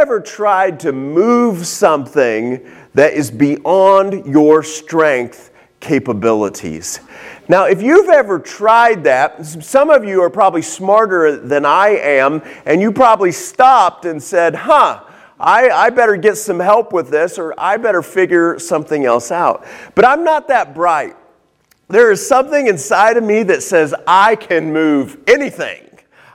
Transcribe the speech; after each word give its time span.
ever 0.00 0.18
tried 0.18 0.80
to 0.80 0.92
move 0.92 1.66
something 1.66 2.66
that 2.94 3.12
is 3.12 3.30
beyond 3.30 4.24
your 4.24 4.62
strength 4.62 5.52
capabilities? 5.78 7.00
Now, 7.48 7.66
if 7.66 7.82
you've 7.82 8.08
ever 8.08 8.38
tried 8.38 9.04
that, 9.04 9.44
some 9.44 9.90
of 9.90 10.04
you 10.04 10.22
are 10.22 10.30
probably 10.30 10.62
smarter 10.62 11.36
than 11.36 11.66
I 11.66 11.88
am, 11.88 12.42
and 12.64 12.80
you 12.80 12.92
probably 12.92 13.30
stopped 13.30 14.06
and 14.06 14.22
said, 14.22 14.54
huh, 14.54 15.04
I, 15.38 15.68
I, 15.68 15.90
better 15.90 16.16
get 16.16 16.36
some 16.36 16.60
help 16.60 16.92
with 16.92 17.10
this, 17.10 17.38
or 17.38 17.54
I 17.58 17.76
better 17.76 18.02
figure 18.02 18.58
something 18.58 19.04
else 19.04 19.30
out. 19.30 19.66
But 19.94 20.06
I'm 20.06 20.24
not 20.24 20.48
that 20.48 20.74
bright. 20.74 21.16
There 21.88 22.10
is 22.10 22.26
something 22.26 22.68
inside 22.68 23.16
of 23.16 23.24
me 23.24 23.42
that 23.42 23.62
says 23.62 23.94
I 24.06 24.36
can 24.36 24.72
move 24.72 25.18
anything. 25.26 25.88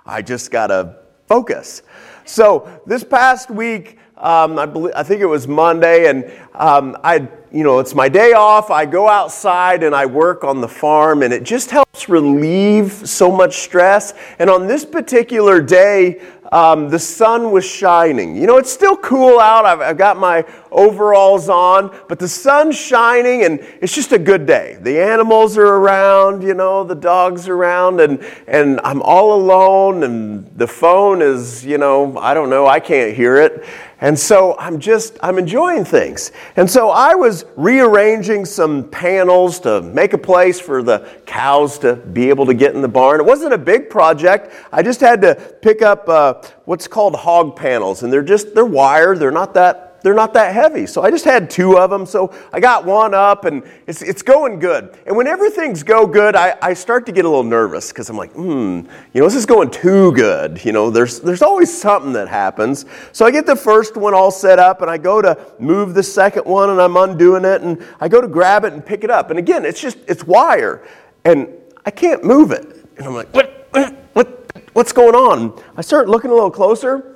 I 0.05 0.21
just 0.21 0.51
got 0.51 0.67
to 0.67 0.97
focus. 1.27 1.81
So 2.25 2.81
this 2.87 3.03
past 3.03 3.51
week, 3.51 3.99
um, 4.17 4.57
I, 4.57 4.65
believe, 4.65 4.93
I 4.95 5.03
think 5.03 5.21
it 5.21 5.27
was 5.27 5.47
Monday, 5.47 6.09
and 6.09 6.31
um, 6.55 6.97
I, 7.03 7.27
you 7.51 7.63
know, 7.63 7.79
it's 7.79 7.93
my 7.93 8.09
day 8.09 8.33
off. 8.33 8.71
I 8.71 8.85
go 8.85 9.07
outside 9.07 9.83
and 9.83 9.93
I 9.93 10.05
work 10.05 10.43
on 10.43 10.59
the 10.59 10.67
farm, 10.67 11.21
and 11.21 11.31
it 11.31 11.43
just 11.43 11.69
helps 11.69 12.09
relieve 12.09 12.91
so 12.91 13.29
much 13.29 13.57
stress. 13.57 14.13
And 14.39 14.49
on 14.49 14.67
this 14.67 14.85
particular 14.85 15.61
day, 15.61 16.21
um, 16.51 16.89
the 16.89 16.99
sun 16.99 17.51
was 17.51 17.65
shining. 17.65 18.35
You 18.35 18.45
know, 18.45 18.57
it's 18.57 18.71
still 18.71 18.95
cool 18.97 19.39
out. 19.39 19.65
I've, 19.65 19.81
I've, 19.81 19.97
got 19.97 20.17
my 20.17 20.45
overalls 20.71 21.49
on, 21.49 21.95
but 22.07 22.19
the 22.19 22.27
sun's 22.27 22.77
shining 22.77 23.43
and 23.43 23.59
it's 23.81 23.95
just 23.95 24.11
a 24.11 24.19
good 24.19 24.45
day. 24.45 24.77
The 24.79 25.01
animals 25.01 25.57
are 25.57 25.65
around, 25.65 26.43
you 26.43 26.53
know, 26.53 26.83
the 26.83 26.95
dog's 26.95 27.47
around, 27.47 27.99
and, 27.99 28.23
and 28.47 28.79
I'm 28.83 29.01
all 29.01 29.33
alone, 29.33 30.03
and 30.03 30.45
the 30.57 30.67
phone 30.67 31.21
is, 31.21 31.65
you 31.65 31.77
know, 31.77 32.17
I 32.17 32.33
don't 32.33 32.49
know, 32.49 32.67
I 32.67 32.79
can't 32.79 33.15
hear 33.15 33.37
it. 33.37 33.65
And 34.05 34.19
so 34.19 34.55
I'm 34.59 34.79
just, 34.79 35.17
I'm 35.23 35.39
enjoying 35.39 35.83
things. 35.83 36.31
And 36.57 36.69
so 36.69 36.91
I 36.91 37.15
was 37.15 37.43
rearranging 37.55 38.45
some 38.45 38.87
panels 38.91 39.59
to 39.61 39.81
make 39.81 40.13
a 40.13 40.17
place 40.19 40.59
for 40.59 40.83
the 40.83 41.09
cows 41.25 41.79
to 41.79 41.95
be 41.95 42.29
able 42.29 42.45
to 42.45 42.53
get 42.53 42.75
in 42.75 42.83
the 42.83 42.87
barn. 42.87 43.19
It 43.19 43.25
wasn't 43.25 43.53
a 43.53 43.57
big 43.57 43.89
project. 43.89 44.53
I 44.71 44.83
just 44.83 45.01
had 45.01 45.21
to 45.23 45.33
pick 45.59 45.81
up 45.81 46.07
uh, 46.07 46.35
what's 46.65 46.87
called 46.87 47.15
hog 47.15 47.55
panels, 47.55 48.03
and 48.03 48.13
they're 48.13 48.21
just, 48.21 48.53
they're 48.53 48.63
wire. 48.63 49.17
They're 49.17 49.31
not 49.31 49.55
that 49.55 49.84
they're 50.05 50.13
not 50.13 50.33
that 50.35 50.53
heavy. 50.53 50.85
So 50.85 51.01
I 51.01 51.09
just 51.09 51.25
had 51.25 51.49
two 51.49 51.79
of 51.79 51.89
them. 51.89 52.05
So 52.05 52.31
I 52.53 52.59
got 52.59 52.85
one 52.85 53.15
up 53.15 53.45
and 53.45 53.63
it's, 53.87 54.03
it's 54.03 54.21
going 54.21 54.59
good. 54.59 54.95
And 55.07 55.17
when 55.17 55.25
everything's 55.25 55.81
go 55.81 56.05
good, 56.05 56.35
I, 56.35 56.55
I 56.61 56.75
start 56.75 57.07
to 57.07 57.11
get 57.11 57.25
a 57.25 57.27
little 57.27 57.43
nervous 57.43 57.87
because 57.87 58.07
I'm 58.07 58.15
like, 58.15 58.31
hmm, 58.33 58.81
you 59.13 59.21
know, 59.21 59.23
this 59.23 59.33
is 59.33 59.47
going 59.47 59.71
too 59.71 60.11
good. 60.11 60.63
You 60.63 60.73
know, 60.73 60.91
there's, 60.91 61.21
there's 61.21 61.41
always 61.41 61.75
something 61.75 62.13
that 62.13 62.27
happens. 62.27 62.85
So 63.13 63.25
I 63.25 63.31
get 63.31 63.47
the 63.47 63.55
first 63.55 63.97
one 63.97 64.13
all 64.13 64.29
set 64.29 64.59
up 64.59 64.83
and 64.83 64.91
I 64.91 64.99
go 64.99 65.23
to 65.23 65.53
move 65.57 65.95
the 65.95 66.03
second 66.03 66.45
one 66.45 66.69
and 66.69 66.79
I'm 66.79 66.95
undoing 66.97 67.43
it 67.43 67.63
and 67.63 67.83
I 67.99 68.07
go 68.07 68.21
to 68.21 68.27
grab 68.27 68.63
it 68.63 68.73
and 68.73 68.85
pick 68.85 69.03
it 69.03 69.09
up. 69.09 69.31
And 69.31 69.39
again, 69.39 69.65
it's 69.65 69.81
just, 69.81 69.97
it's 70.07 70.23
wire 70.23 70.87
and 71.23 71.51
I 71.83 71.89
can't 71.89 72.23
move 72.23 72.51
it. 72.51 72.85
And 72.97 73.07
I'm 73.07 73.15
like, 73.15 73.33
what, 73.33 73.69
what, 73.71 74.51
what's 74.73 74.93
going 74.93 75.15
on? 75.15 75.59
I 75.75 75.81
start 75.81 76.07
looking 76.07 76.29
a 76.29 76.33
little 76.35 76.51
closer. 76.51 77.14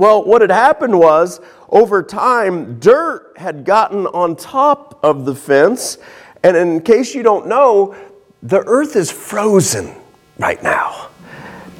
Well, 0.00 0.24
what 0.24 0.40
had 0.40 0.50
happened 0.50 0.98
was 0.98 1.42
over 1.68 2.02
time, 2.02 2.80
dirt 2.80 3.34
had 3.36 3.66
gotten 3.66 4.06
on 4.06 4.34
top 4.34 4.98
of 5.04 5.26
the 5.26 5.34
fence. 5.34 5.98
And 6.42 6.56
in 6.56 6.80
case 6.80 7.14
you 7.14 7.22
don't 7.22 7.46
know, 7.46 7.94
the 8.42 8.60
earth 8.60 8.96
is 8.96 9.10
frozen 9.10 9.94
right 10.38 10.62
now. 10.62 11.10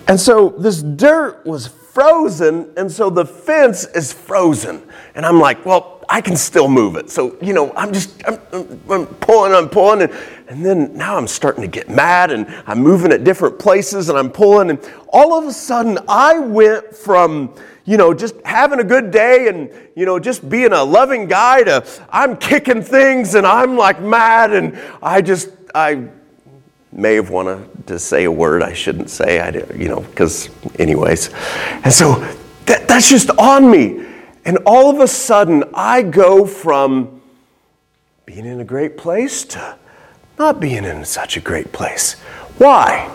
And 0.07 0.21
so 0.21 0.51
this 0.51 0.83
dirt 0.83 1.47
was 1.47 1.69
frozen, 1.69 2.71
and 2.77 2.93
so 2.93 3.09
the 3.09 3.25
fence 3.25 3.87
is 3.87 4.13
frozen. 4.13 4.83
And 5.15 5.25
I'm 5.25 5.41
like, 5.41 5.65
well, 5.65 6.05
I 6.11 6.21
can 6.21 6.37
still 6.37 6.69
move 6.69 6.97
it. 6.97 7.09
So, 7.09 7.39
you 7.41 7.55
know, 7.55 7.73
I'm 7.75 7.91
just, 7.91 8.23
I'm, 8.29 8.39
I'm 8.91 9.07
pulling, 9.07 9.55
I'm 9.55 9.71
pulling, 9.71 10.03
and, 10.03 10.13
and 10.48 10.63
then 10.63 10.95
now 10.95 11.17
I'm 11.17 11.27
starting 11.27 11.63
to 11.63 11.69
get 11.69 11.89
mad, 11.89 12.33
and 12.33 12.47
I'm 12.67 12.80
moving 12.80 13.13
at 13.13 13.25
different 13.25 13.59
places, 13.59 14.11
and 14.11 14.19
I'm 14.19 14.30
pulling, 14.30 14.69
and 14.69 14.92
all 15.09 15.39
of 15.39 15.47
a 15.47 15.53
sudden 15.55 15.98
I 16.07 16.39
went 16.39 16.95
from, 16.95 17.55
you 17.90 17.96
know, 17.96 18.14
just 18.14 18.36
having 18.45 18.78
a 18.78 18.84
good 18.84 19.11
day 19.11 19.48
and, 19.48 19.68
you 19.96 20.06
know, 20.06 20.20
just 20.20 20.48
being 20.48 20.73
a 20.73 20.84
loving 20.84 21.27
guy 21.27 21.64
to 21.64 21.84
I'm 22.08 22.36
kicking 22.36 22.83
things 22.83 23.34
and 23.34 23.45
I'm 23.45 23.77
like 23.77 24.01
mad 24.01 24.52
and 24.52 24.80
I 25.02 25.23
just, 25.23 25.48
I 25.74 26.06
may 26.92 27.17
have 27.17 27.30
wanted 27.30 27.89
to 27.89 27.98
say 27.98 28.27
a 28.27 28.30
word 28.30 28.62
I 28.62 28.74
shouldn't 28.74 29.11
say, 29.11 29.40
I, 29.40 29.50
you 29.74 29.89
know, 29.89 30.02
because, 30.02 30.50
anyways. 30.79 31.30
And 31.83 31.92
so 31.92 32.14
that, 32.67 32.86
that's 32.86 33.11
just 33.11 33.29
on 33.30 33.68
me. 33.68 34.06
And 34.45 34.58
all 34.67 34.89
of 34.89 35.00
a 35.00 35.08
sudden, 35.08 35.64
I 35.74 36.02
go 36.02 36.46
from 36.46 37.20
being 38.24 38.46
in 38.46 38.61
a 38.61 38.64
great 38.64 38.98
place 38.98 39.45
to 39.46 39.77
not 40.39 40.61
being 40.61 40.84
in 40.84 41.05
such 41.05 41.36
a 41.36 41.40
great 41.40 41.73
place. 41.73 42.20
Why? 42.56 43.12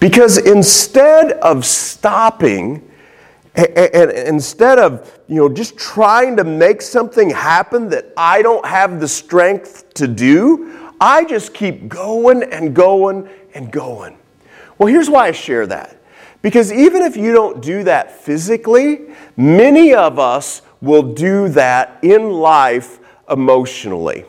Because 0.00 0.38
instead 0.38 1.34
of 1.34 1.64
stopping 1.64 2.87
and, 3.58 4.10
instead 4.12 4.78
of, 4.78 5.20
you 5.26 5.36
know, 5.36 5.48
just 5.48 5.76
trying 5.76 6.36
to 6.36 6.44
make 6.44 6.80
something 6.80 7.30
happen 7.30 7.88
that 7.90 8.12
I 8.16 8.40
don't 8.42 8.64
have 8.64 9.00
the 9.00 9.08
strength 9.08 9.92
to 9.94 10.06
do, 10.06 10.92
I 11.00 11.24
just 11.24 11.54
keep 11.54 11.88
going 11.88 12.44
and 12.44 12.74
going 12.74 13.28
and 13.54 13.70
going. 13.70 14.16
Well, 14.78 14.86
here's 14.86 15.10
why 15.10 15.26
I 15.26 15.32
share 15.32 15.66
that. 15.66 15.96
Because 16.40 16.72
even 16.72 17.02
if 17.02 17.16
you 17.16 17.32
don't 17.32 17.60
do 17.60 17.82
that 17.84 18.12
physically, 18.12 19.06
many 19.36 19.92
of 19.92 20.18
us 20.18 20.62
will 20.80 21.02
do 21.02 21.48
that 21.48 21.98
in 22.02 22.30
life 22.30 23.00
emotionally. 23.28 24.24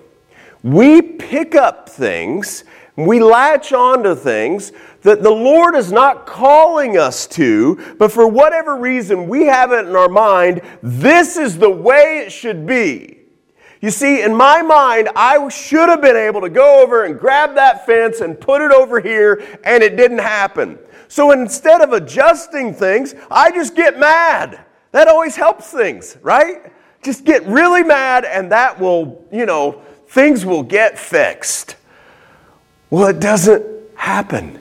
We 0.63 1.01
pick 1.01 1.56
up 1.56 1.88
things, 1.88 2.63
we 3.05 3.19
latch 3.19 3.73
on 3.73 4.03
to 4.03 4.15
things 4.15 4.71
that 5.01 5.23
the 5.23 5.29
Lord 5.29 5.75
is 5.75 5.91
not 5.91 6.25
calling 6.25 6.97
us 6.97 7.27
to, 7.27 7.95
but 7.97 8.11
for 8.11 8.27
whatever 8.27 8.75
reason 8.75 9.27
we 9.27 9.45
have 9.45 9.71
it 9.71 9.87
in 9.87 9.95
our 9.95 10.09
mind, 10.09 10.61
this 10.81 11.37
is 11.37 11.57
the 11.57 11.69
way 11.69 12.23
it 12.25 12.31
should 12.31 12.65
be. 12.65 13.19
You 13.81 13.91
see, 13.91 14.23
in 14.23 14.35
my 14.35 14.61
mind, 14.61 15.09
I 15.15 15.47
should 15.47 15.87
have 15.87 16.01
been 16.01 16.17
able 16.17 16.41
to 16.41 16.49
go 16.49 16.81
over 16.81 17.05
and 17.05 17.17
grab 17.17 17.55
that 17.55 17.85
fence 17.85 18.19
and 18.19 18.39
put 18.39 18.61
it 18.61 18.71
over 18.71 18.99
here, 18.99 19.41
and 19.63 19.81
it 19.81 19.95
didn't 19.95 20.17
happen. 20.17 20.77
So 21.07 21.31
instead 21.31 21.81
of 21.81 21.93
adjusting 21.93 22.73
things, 22.73 23.16
I 23.31 23.51
just 23.51 23.75
get 23.75 23.97
mad. 23.97 24.66
That 24.91 25.07
always 25.07 25.37
helps 25.37 25.71
things, 25.71 26.17
right? 26.21 26.73
Just 27.01 27.23
get 27.23 27.45
really 27.45 27.83
mad, 27.83 28.25
and 28.25 28.51
that 28.51 28.77
will, 28.77 29.25
you 29.31 29.45
know, 29.45 29.81
things 30.09 30.45
will 30.45 30.63
get 30.63 30.99
fixed. 30.99 31.77
Well, 32.89 33.07
it 33.07 33.19
doesn't 33.19 33.66
happen. 33.95 34.59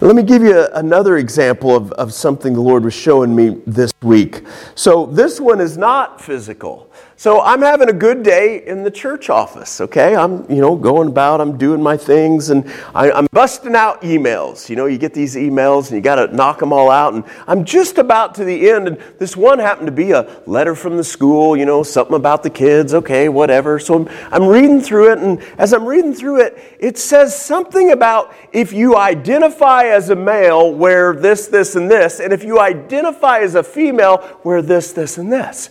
Let 0.00 0.14
me 0.14 0.22
give 0.22 0.42
you 0.42 0.66
another 0.74 1.16
example 1.16 1.74
of, 1.74 1.92
of 1.92 2.12
something 2.12 2.52
the 2.52 2.60
Lord 2.60 2.84
was 2.84 2.94
showing 2.94 3.34
me 3.34 3.60
this 3.66 3.92
week. 4.02 4.46
So, 4.74 5.06
this 5.06 5.40
one 5.40 5.60
is 5.60 5.76
not 5.76 6.20
physical. 6.20 6.90
So 7.18 7.40
I'm 7.40 7.62
having 7.62 7.88
a 7.88 7.94
good 7.94 8.22
day 8.22 8.62
in 8.66 8.84
the 8.84 8.90
church 8.90 9.30
office, 9.30 9.80
okay? 9.80 10.14
I'm, 10.14 10.44
you 10.50 10.60
know, 10.60 10.76
going 10.76 11.08
about, 11.08 11.40
I'm 11.40 11.56
doing 11.56 11.82
my 11.82 11.96
things, 11.96 12.50
and 12.50 12.70
I, 12.94 13.10
am 13.10 13.26
busting 13.32 13.74
out 13.74 14.02
emails. 14.02 14.68
You 14.68 14.76
know, 14.76 14.84
you 14.84 14.98
get 14.98 15.14
these 15.14 15.34
emails 15.34 15.88
and 15.88 15.92
you 15.92 16.02
got 16.02 16.16
to 16.16 16.36
knock 16.36 16.58
them 16.58 16.74
all 16.74 16.90
out. 16.90 17.14
And 17.14 17.24
I'm 17.46 17.64
just 17.64 17.96
about 17.96 18.34
to 18.34 18.44
the 18.44 18.68
end, 18.68 18.86
and 18.86 18.98
this 19.18 19.34
one 19.34 19.58
happened 19.58 19.86
to 19.86 19.92
be 19.92 20.10
a 20.10 20.42
letter 20.44 20.74
from 20.74 20.98
the 20.98 21.04
school, 21.04 21.56
you 21.56 21.64
know, 21.64 21.82
something 21.82 22.16
about 22.16 22.42
the 22.42 22.50
kids, 22.50 22.92
okay, 22.92 23.30
whatever. 23.30 23.78
So 23.78 23.94
I'm, 23.94 24.08
I'm 24.30 24.46
reading 24.46 24.82
through 24.82 25.12
it, 25.12 25.18
and 25.18 25.40
as 25.56 25.72
I'm 25.72 25.86
reading 25.86 26.12
through 26.12 26.42
it, 26.42 26.76
it 26.78 26.98
says 26.98 27.34
something 27.34 27.92
about 27.92 28.34
if 28.52 28.74
you 28.74 28.94
identify 28.94 29.84
as 29.84 30.10
a 30.10 30.16
male, 30.16 30.70
wear 30.70 31.14
this, 31.14 31.46
this, 31.46 31.76
and 31.76 31.90
this, 31.90 32.20
and 32.20 32.34
if 32.34 32.44
you 32.44 32.60
identify 32.60 33.38
as 33.38 33.54
a 33.54 33.62
female, 33.62 34.38
wear 34.44 34.60
this, 34.60 34.92
this, 34.92 35.16
and 35.16 35.32
this. 35.32 35.70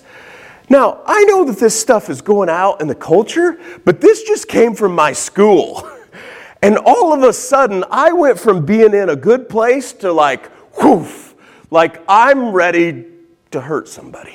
Now, 0.69 1.01
I 1.05 1.23
know 1.25 1.45
that 1.45 1.57
this 1.57 1.79
stuff 1.79 2.09
is 2.09 2.21
going 2.21 2.49
out 2.49 2.81
in 2.81 2.87
the 2.87 2.95
culture, 2.95 3.59
but 3.83 4.01
this 4.01 4.23
just 4.23 4.47
came 4.47 4.75
from 4.75 4.95
my 4.95 5.13
school. 5.13 5.89
And 6.61 6.79
all 6.79 7.13
of 7.13 7.21
a 7.21 7.31
sudden, 7.31 7.83
I 7.91 8.11
went 8.11 8.39
from 8.39 8.65
being 8.65 8.95
in 8.95 9.09
a 9.09 9.15
good 9.15 9.49
place 9.49 9.93
to 9.93 10.11
like, 10.11 10.47
whoof, 10.81 11.35
like 11.69 12.01
I'm 12.07 12.53
ready 12.53 13.05
to 13.51 13.61
hurt 13.61 13.87
somebody. 13.87 14.33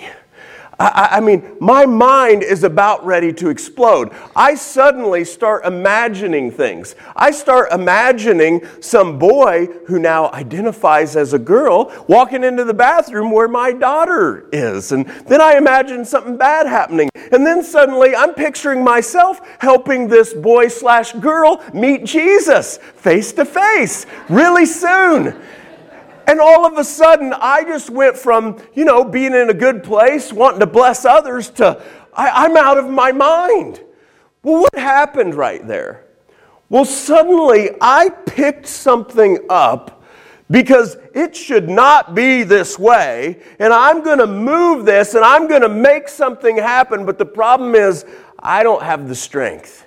I, 0.81 1.09
I, 1.19 1.21
mean, 1.21 1.57
my 1.61 1.85
mind 1.85 2.43
is 2.43 2.65
about 2.65 3.05
ready 3.05 3.35
to 3.35 3.51
explode. 3.51 4.15
I 4.35 4.55
suddenly 4.55 5.27
start 5.27 5.67
imagining 5.67 6.51
things. 6.51 6.95
I 7.15 7.33
start 7.33 7.71
imagining 7.71 8.67
some 8.81 9.19
boy 9.19 9.67
who 9.87 9.99
now 9.99 10.31
identifies 10.33 11.17
as 11.17 11.35
a 11.35 11.39
girl 11.39 11.93
walking 12.09 12.45
into 12.45 12.65
the 12.65 12.73
bathroom 12.73 13.31
where 13.31 13.47
my 13.47 13.73
daughter 13.73 14.49
is. 14.53 14.93
And 14.93 15.07
then 15.27 15.43
I 15.43 15.59
imagine 15.59 16.07
something 16.07 16.39
bad 16.39 16.67
happening. 16.67 17.11
And 17.31 17.47
then 17.47 17.63
suddenly 17.63 18.17
I'm 18.17 18.33
picturing 18.33 18.83
myself 18.83 19.43
helping 19.59 20.09
this 20.09 20.33
boy 20.33 20.69
slash 20.69 21.13
girl 21.13 21.63
meet 21.75 22.05
Jesus 22.05 22.79
face 22.97 23.33
to 23.33 23.45
face 23.45 24.07
really 24.31 24.65
soon. 24.65 25.39
And 26.31 26.39
all 26.39 26.65
of 26.65 26.79
a 26.79 26.85
sudden, 26.85 27.35
I 27.37 27.65
just 27.65 27.91
went 27.91 28.17
from, 28.17 28.63
you 28.73 28.85
know, 28.85 29.03
being 29.03 29.35
in 29.35 29.51
a 29.51 29.55
good 29.55 29.83
place, 29.83 30.33
wanting 30.33 30.61
to 30.61 30.67
bless 30.67 31.05
others, 31.05 31.51
to 31.51 31.83
I, 32.15 32.45
I'm 32.45 32.57
out 32.57 32.79
of 32.79 32.89
my 32.89 33.11
mind. 33.11 33.81
Well, 34.45 34.61
what 34.61 34.79
happened 34.79 35.35
right 35.35 35.67
there? 35.67 36.05
Well, 36.69 36.85
suddenly 36.85 37.71
I 37.81 38.11
picked 38.11 38.69
something 38.69 39.45
up 39.51 40.05
because 40.49 40.99
it 41.17 41.35
should 41.35 41.69
not 41.69 42.15
be 42.15 42.45
this 42.45 42.79
way, 42.79 43.43
and 43.59 43.73
I'm 43.73 44.05
going 44.05 44.21
to 44.21 44.29
move 44.29 44.87
this 44.87 45.15
and 45.15 45.25
I'm 45.25 45.49
going 45.49 45.63
to 45.63 45.69
make 45.69 46.09
something 46.09 46.57
happen. 46.57 47.05
But 47.05 47.19
the 47.19 47.27
problem 47.27 47.75
is, 47.75 48.07
I 48.39 48.63
don't 48.63 48.85
have 48.85 49.09
the 49.09 49.17
strength 49.17 49.85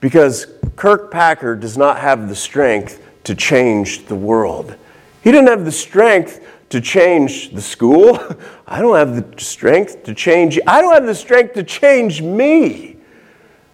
because 0.00 0.48
Kirk 0.76 1.10
Packer 1.10 1.56
does 1.56 1.78
not 1.78 1.98
have 1.98 2.28
the 2.28 2.36
strength 2.36 3.02
to 3.24 3.34
change 3.34 4.04
the 4.04 4.14
world. 4.14 4.76
He 5.26 5.32
didn't 5.32 5.48
have 5.48 5.64
the 5.64 5.72
strength 5.72 6.46
to 6.68 6.80
change 6.80 7.50
the 7.50 7.60
school. 7.60 8.16
I 8.68 8.80
don't 8.80 8.94
have 8.94 9.16
the 9.16 9.42
strength 9.42 10.04
to 10.04 10.14
change. 10.14 10.56
I 10.68 10.80
don't 10.80 10.94
have 10.94 11.04
the 11.04 11.16
strength 11.16 11.54
to 11.54 11.64
change 11.64 12.22
me. 12.22 12.98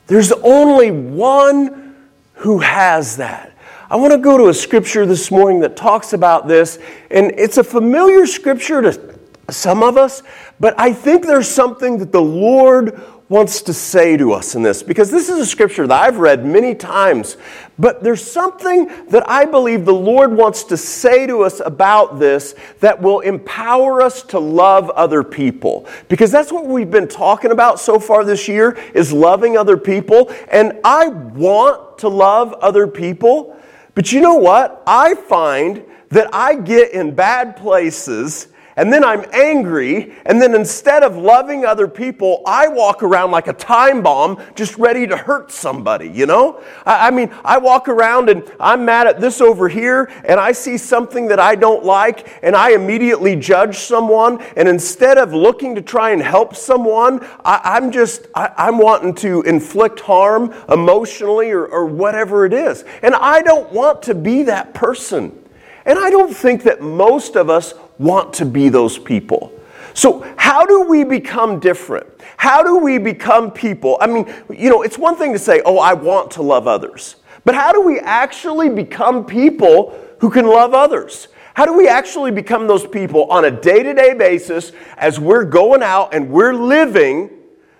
There's 0.07 0.33
only 0.33 0.91
one 0.91 1.95
who 2.37 2.61
has 2.61 3.19
that. 3.19 3.55
I 3.91 3.97
want 3.97 4.13
to 4.13 4.19
go 4.19 4.39
to 4.39 4.49
a 4.49 4.55
scripture 4.55 5.05
this 5.05 5.31
morning 5.31 5.61
that 5.61 5.77
talks 5.77 6.15
about 6.15 6.49
this, 6.49 6.79
and 7.11 7.33
it's 7.37 7.59
a 7.59 7.65
familiar 7.65 8.25
scripture 8.25 8.81
to 8.81 9.19
some 9.51 9.83
of 9.83 9.99
us, 9.99 10.23
but 10.59 10.75
I 10.79 10.95
think 10.95 11.27
there's 11.27 11.49
something 11.49 11.99
that 11.99 12.13
the 12.13 12.23
Lord 12.23 12.99
wants 13.32 13.62
to 13.62 13.73
say 13.73 14.14
to 14.19 14.31
us 14.31 14.55
in 14.55 14.62
this 14.62 14.82
because 14.82 15.11
this 15.11 15.31
is 15.31 15.38
a 15.38 15.46
scripture 15.46 15.87
that 15.87 16.02
I've 16.02 16.19
read 16.19 16.44
many 16.44 16.75
times, 16.75 17.38
but 17.79 18.02
there's 18.02 18.23
something 18.23 18.88
that 19.08 19.26
I 19.26 19.46
believe 19.46 19.87
the 19.87 19.94
Lord 19.94 20.37
wants 20.37 20.64
to 20.64 20.76
say 20.76 21.26
to 21.26 21.43
us 21.43 21.58
about 21.64 22.19
this 22.19 22.55
that 22.81 23.00
will 23.00 23.20
empower 23.20 24.02
us 24.02 24.23
to 24.25 24.38
love 24.38 24.90
other 24.90 25.25
people. 25.25 25.88
Because 26.11 26.31
that's 26.31 26.52
what 26.52 26.67
we've 26.67 26.90
been 26.90 27.08
talking 27.08 27.52
about 27.52 27.81
so 27.81 27.99
far 27.99 28.23
this 28.23 28.49
year 28.49 28.73
is 28.94 29.14
loving 29.14 29.56
other 29.56 29.79
people, 29.79 30.31
and 30.50 30.79
I 30.84 31.08
want 31.08 31.99
to 32.00 32.08
love 32.08 32.52
other 32.61 32.87
people. 32.87 33.58
But 33.94 34.12
you 34.12 34.20
know 34.20 34.34
what? 34.34 34.82
I 34.87 35.14
find 35.14 35.82
that 36.11 36.29
I 36.34 36.56
get 36.56 36.93
in 36.93 37.14
bad 37.14 37.56
places 37.56 38.49
and 38.77 38.93
then 38.93 39.05
I'm 39.05 39.25
angry, 39.33 40.15
and 40.25 40.41
then 40.41 40.55
instead 40.55 41.03
of 41.03 41.17
loving 41.17 41.65
other 41.65 41.87
people, 41.87 42.43
I 42.47 42.69
walk 42.69 43.03
around 43.03 43.31
like 43.31 43.47
a 43.47 43.53
time 43.53 44.03
bomb, 44.03 44.41
just 44.55 44.79
ready 44.79 45.07
to 45.07 45.17
hurt 45.17 45.53
somebody, 45.53 46.09
you 46.09 46.25
know? 46.27 46.63
I, 46.87 47.09
I, 47.09 47.11
mean, 47.11 47.31
I 47.45 47.59
walk 47.59 47.89
around 47.89 48.31
and 48.31 48.43
I'm 48.59 48.85
mad 48.85 49.07
at 49.07 49.21
this 49.21 49.41
over 49.41 49.69
here, 49.69 50.11
and 50.25 50.41
I 50.41 50.53
see 50.53 50.79
something 50.79 51.29
that 51.29 51.39
I 51.39 51.55
don't 51.55 51.85
like, 51.85 52.27
and 52.43 52.57
I 52.57 52.71
immediately 52.71 53.37
judge 53.37 53.77
someone, 53.77 54.41
and 54.57 54.67
instead 54.69 55.19
of 55.19 55.35
looking 55.35 55.75
to 55.75 55.83
try 55.83 56.11
and 56.11 56.23
help 56.23 56.57
someone, 56.57 57.27
I, 57.45 57.77
am 57.77 57.93
just, 57.93 58.27
I, 58.35 58.69
am 58.69 58.79
wanting 58.79 59.15
to 59.17 59.43
inflict 59.43 60.01
harm 60.01 60.55
emotionally 60.69 61.51
or, 61.51 61.67
or 61.67 61.85
whatever 61.85 62.47
it 62.47 62.55
is. 62.55 62.85
And 63.03 63.15
I 63.15 63.43
don't 63.43 63.71
want 63.71 64.03
to 64.05 64.15
be 64.15 64.45
that 64.45 64.73
person. 64.73 65.39
And 65.85 65.99
I 65.99 66.11
don't 66.11 66.35
think 66.35 66.63
that 66.63 66.81
most 66.81 67.37
of 67.37 67.51
us 67.51 67.75
want 67.99 68.33
to 68.35 68.44
be 68.44 68.69
those 68.69 68.99
people. 68.99 69.53
So, 69.94 70.27
how 70.37 70.65
do 70.65 70.83
we 70.83 71.05
become 71.05 71.61
different? 71.61 72.06
How 72.37 72.62
do 72.62 72.79
we 72.79 72.99
become 72.99 73.50
people? 73.50 73.99
I 74.00 74.06
mean, 74.06 74.33
you 74.49 74.71
know, 74.71 74.83
it's 74.83 74.99
one 74.99 75.17
thing 75.17 75.33
to 75.33 75.39
say, 75.39 75.62
oh, 75.65 75.79
I 75.79 75.93
want 75.93 76.31
to 76.33 76.43
love 76.43 76.67
others. 76.67 77.17
But 77.44 77.55
how 77.55 77.73
do 77.73 77.81
we 77.81 77.99
actually 77.99 78.69
become 78.69 79.25
people 79.25 79.99
who 80.21 80.31
can 80.31 80.47
love 80.47 80.75
others? 80.75 81.29
How 81.55 81.67
do 81.67 81.75
we 81.75 81.89
actually 81.89 82.31
become 82.31 82.67
those 82.67 82.87
people 82.87 83.25
on 83.25 83.44
a 83.44 83.50
day 83.50 83.83
to 83.83 83.93
day 83.93 84.15
basis 84.15 84.73
as 84.97 85.21
we're 85.21 85.44
going 85.44 85.83
out 85.83 86.15
and 86.15 86.31
we're 86.31 86.55
living 86.55 87.31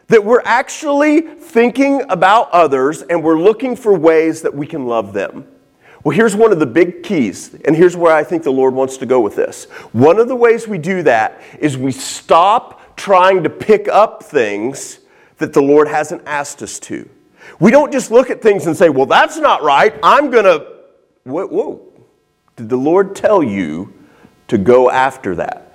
that 0.09 0.23
we're 0.23 0.43
actually 0.45 1.23
thinking 1.23 2.03
about 2.11 2.51
others 2.51 3.01
and 3.03 3.23
we're 3.23 3.41
looking 3.41 3.75
for 3.75 3.97
ways 3.97 4.43
that 4.43 4.55
we 4.55 4.67
can 4.67 4.87
love 4.87 5.15
them? 5.15 5.47
Well, 6.05 6.17
here's 6.17 6.35
one 6.35 6.53
of 6.53 6.59
the 6.59 6.67
big 6.67 7.03
keys, 7.03 7.55
and 7.65 7.77
here's 7.77 7.97
where 7.97 8.13
I 8.13 8.25
think 8.25 8.43
the 8.43 8.53
Lord 8.53 8.75
wants 8.75 8.97
to 8.99 9.07
go 9.07 9.21
with 9.21 9.37
this. 9.37 9.65
One 9.93 10.19
of 10.19 10.27
the 10.27 10.35
ways 10.35 10.67
we 10.67 10.79
do 10.79 11.03
that 11.05 11.41
is 11.61 11.77
we 11.77 11.93
stop 11.93 12.97
trying 12.97 13.45
to 13.45 13.51
pick 13.51 13.89
up 13.89 14.23
things 14.23 14.99
that 15.39 15.53
the 15.53 15.63
Lord 15.63 15.89
hasn't 15.89 16.23
asked 16.27 16.63
us 16.63 16.81
to. 16.81 17.09
We 17.61 17.71
don't 17.71 17.93
just 17.93 18.11
look 18.11 18.31
at 18.31 18.43
things 18.43 18.67
and 18.67 18.77
say, 18.77 18.89
well, 18.89 19.07
that's 19.07 19.39
not 19.39 19.63
right. 19.63 19.95
I'm 20.03 20.31
going 20.31 20.45
to. 20.45 20.67
Whoa, 21.25 21.47
whoa. 21.47 21.93
Did 22.57 22.69
the 22.69 22.77
Lord 22.77 23.15
tell 23.15 23.43
you 23.43 23.93
to 24.49 24.59
go 24.59 24.91
after 24.91 25.35
that? 25.37 25.75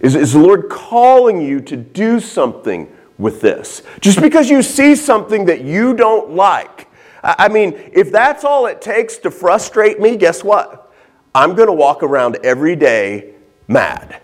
Is, 0.00 0.14
is 0.14 0.32
the 0.32 0.38
Lord 0.38 0.68
calling 0.68 1.40
you 1.40 1.60
to 1.60 1.76
do 1.76 2.20
something 2.20 2.94
with 3.18 3.40
this? 3.40 3.82
Just 4.00 4.20
because 4.20 4.50
you 4.50 4.62
see 4.62 4.94
something 4.94 5.46
that 5.46 5.62
you 5.62 5.94
don't 5.94 6.30
like, 6.30 6.88
I 7.24 7.48
mean, 7.48 7.72
if 7.92 8.12
that's 8.12 8.44
all 8.44 8.66
it 8.66 8.82
takes 8.82 9.16
to 9.18 9.30
frustrate 9.30 9.98
me, 9.98 10.16
guess 10.16 10.44
what? 10.44 10.92
I'm 11.34 11.54
going 11.54 11.68
to 11.68 11.72
walk 11.72 12.02
around 12.02 12.36
every 12.44 12.76
day 12.76 13.34
mad. 13.66 14.20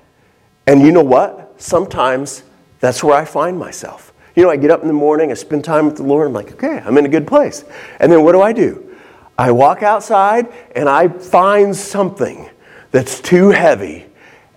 And 0.67 0.82
you 0.82 0.93
know 0.93 1.02
what? 1.02 1.55
Sometimes 1.61 2.43
that's 2.79 3.02
where 3.02 3.17
I 3.17 3.25
find 3.25 3.58
myself. 3.58 4.12
You 4.37 4.44
know, 4.44 4.50
I 4.50 4.56
get 4.56 4.70
up 4.70 4.82
in 4.82 4.87
the 4.87 4.94
morning, 4.94 5.31
I 5.31 5.35
spend 5.35 5.64
time 5.64 5.87
with 5.87 5.97
the 5.97 6.02
Lord, 6.02 6.26
I'm 6.26 6.32
like, 6.32 6.52
okay, 6.52 6.81
I'm 6.85 6.97
in 6.99 7.06
a 7.06 7.08
good 7.08 7.26
place. 7.26 7.64
And 7.99 8.12
then 8.12 8.23
what 8.23 8.32
do 8.32 8.43
I 8.43 8.52
do? 8.52 8.97
I 9.37 9.50
walk 9.50 9.82
outside 9.82 10.52
and 10.76 10.88
I 10.88 11.08
find 11.08 11.75
something 11.75 12.49
that's 12.91 13.20
too 13.20 13.50
heavy 13.50 14.06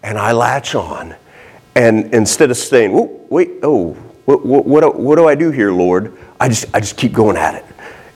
and 0.03 0.17
I 0.17 0.33
latch 0.33 0.75
on. 0.75 1.15
And 1.75 2.13
instead 2.13 2.51
of 2.51 2.57
saying, 2.57 2.91
wait, 3.29 3.51
oh, 3.63 3.93
what, 4.25 4.45
what, 4.45 4.99
what 4.99 5.15
do 5.15 5.27
I 5.27 5.35
do 5.35 5.49
here, 5.49 5.71
Lord? 5.71 6.15
I 6.39 6.49
just, 6.49 6.65
I 6.73 6.79
just 6.81 6.97
keep 6.97 7.13
going 7.13 7.37
at 7.37 7.55
it. 7.55 7.65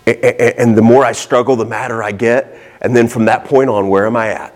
And 0.07 0.77
the 0.77 0.81
more 0.81 1.03
I 1.03 1.11
struggle, 1.11 1.55
the 1.55 1.65
madder 1.65 2.01
I 2.01 2.11
get. 2.11 2.57
And 2.81 2.95
then 2.95 3.07
from 3.07 3.25
that 3.25 3.45
point 3.45 3.69
on, 3.69 3.89
where 3.89 4.05
am 4.05 4.15
I 4.15 4.29
at? 4.29 4.53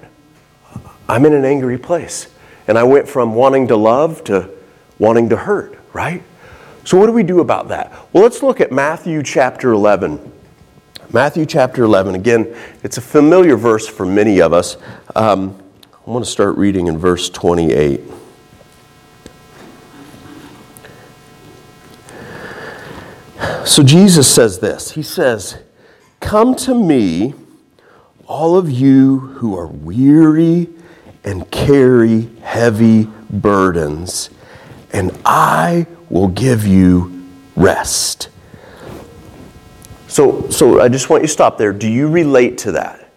I'm 1.09 1.25
in 1.25 1.33
an 1.33 1.43
angry 1.43 1.77
place. 1.77 2.27
And 2.67 2.77
I 2.77 2.83
went 2.83 3.07
from 3.07 3.35
wanting 3.35 3.67
to 3.67 3.75
love 3.75 4.23
to 4.25 4.49
wanting 4.97 5.29
to 5.29 5.35
hurt, 5.35 5.77
right? 5.93 6.23
So, 6.85 6.97
what 6.97 7.07
do 7.07 7.11
we 7.11 7.23
do 7.23 7.41
about 7.41 7.67
that? 7.67 7.91
Well, 8.13 8.23
let's 8.23 8.41
look 8.41 8.61
at 8.61 8.71
Matthew 8.71 9.21
chapter 9.23 9.71
11. 9.71 10.31
Matthew 11.11 11.45
chapter 11.45 11.83
11. 11.83 12.15
Again, 12.15 12.55
it's 12.83 12.97
a 12.97 13.01
familiar 13.01 13.57
verse 13.57 13.87
for 13.87 14.05
many 14.05 14.41
of 14.41 14.53
us. 14.53 14.77
Um, 15.15 15.61
I 15.93 16.09
want 16.09 16.23
to 16.23 16.31
start 16.31 16.55
reading 16.57 16.87
in 16.87 16.97
verse 16.97 17.29
28. 17.29 18.01
So 23.65 23.83
Jesus 23.83 24.27
says 24.33 24.59
this 24.59 24.91
He 24.91 25.03
says, 25.03 25.57
Come 26.19 26.55
to 26.57 26.73
me, 26.73 27.33
all 28.27 28.57
of 28.57 28.69
you 28.69 29.19
who 29.19 29.57
are 29.57 29.67
weary 29.67 30.69
and 31.23 31.49
carry 31.51 32.29
heavy 32.41 33.07
burdens, 33.29 34.29
and 34.91 35.17
I 35.25 35.85
will 36.09 36.29
give 36.29 36.65
you 36.65 37.23
rest. 37.55 38.29
So, 40.07 40.49
so 40.49 40.81
I 40.81 40.89
just 40.89 41.09
want 41.09 41.23
you 41.23 41.27
to 41.27 41.33
stop 41.33 41.57
there. 41.57 41.71
Do 41.71 41.87
you 41.89 42.09
relate 42.09 42.57
to 42.59 42.73
that? 42.73 43.11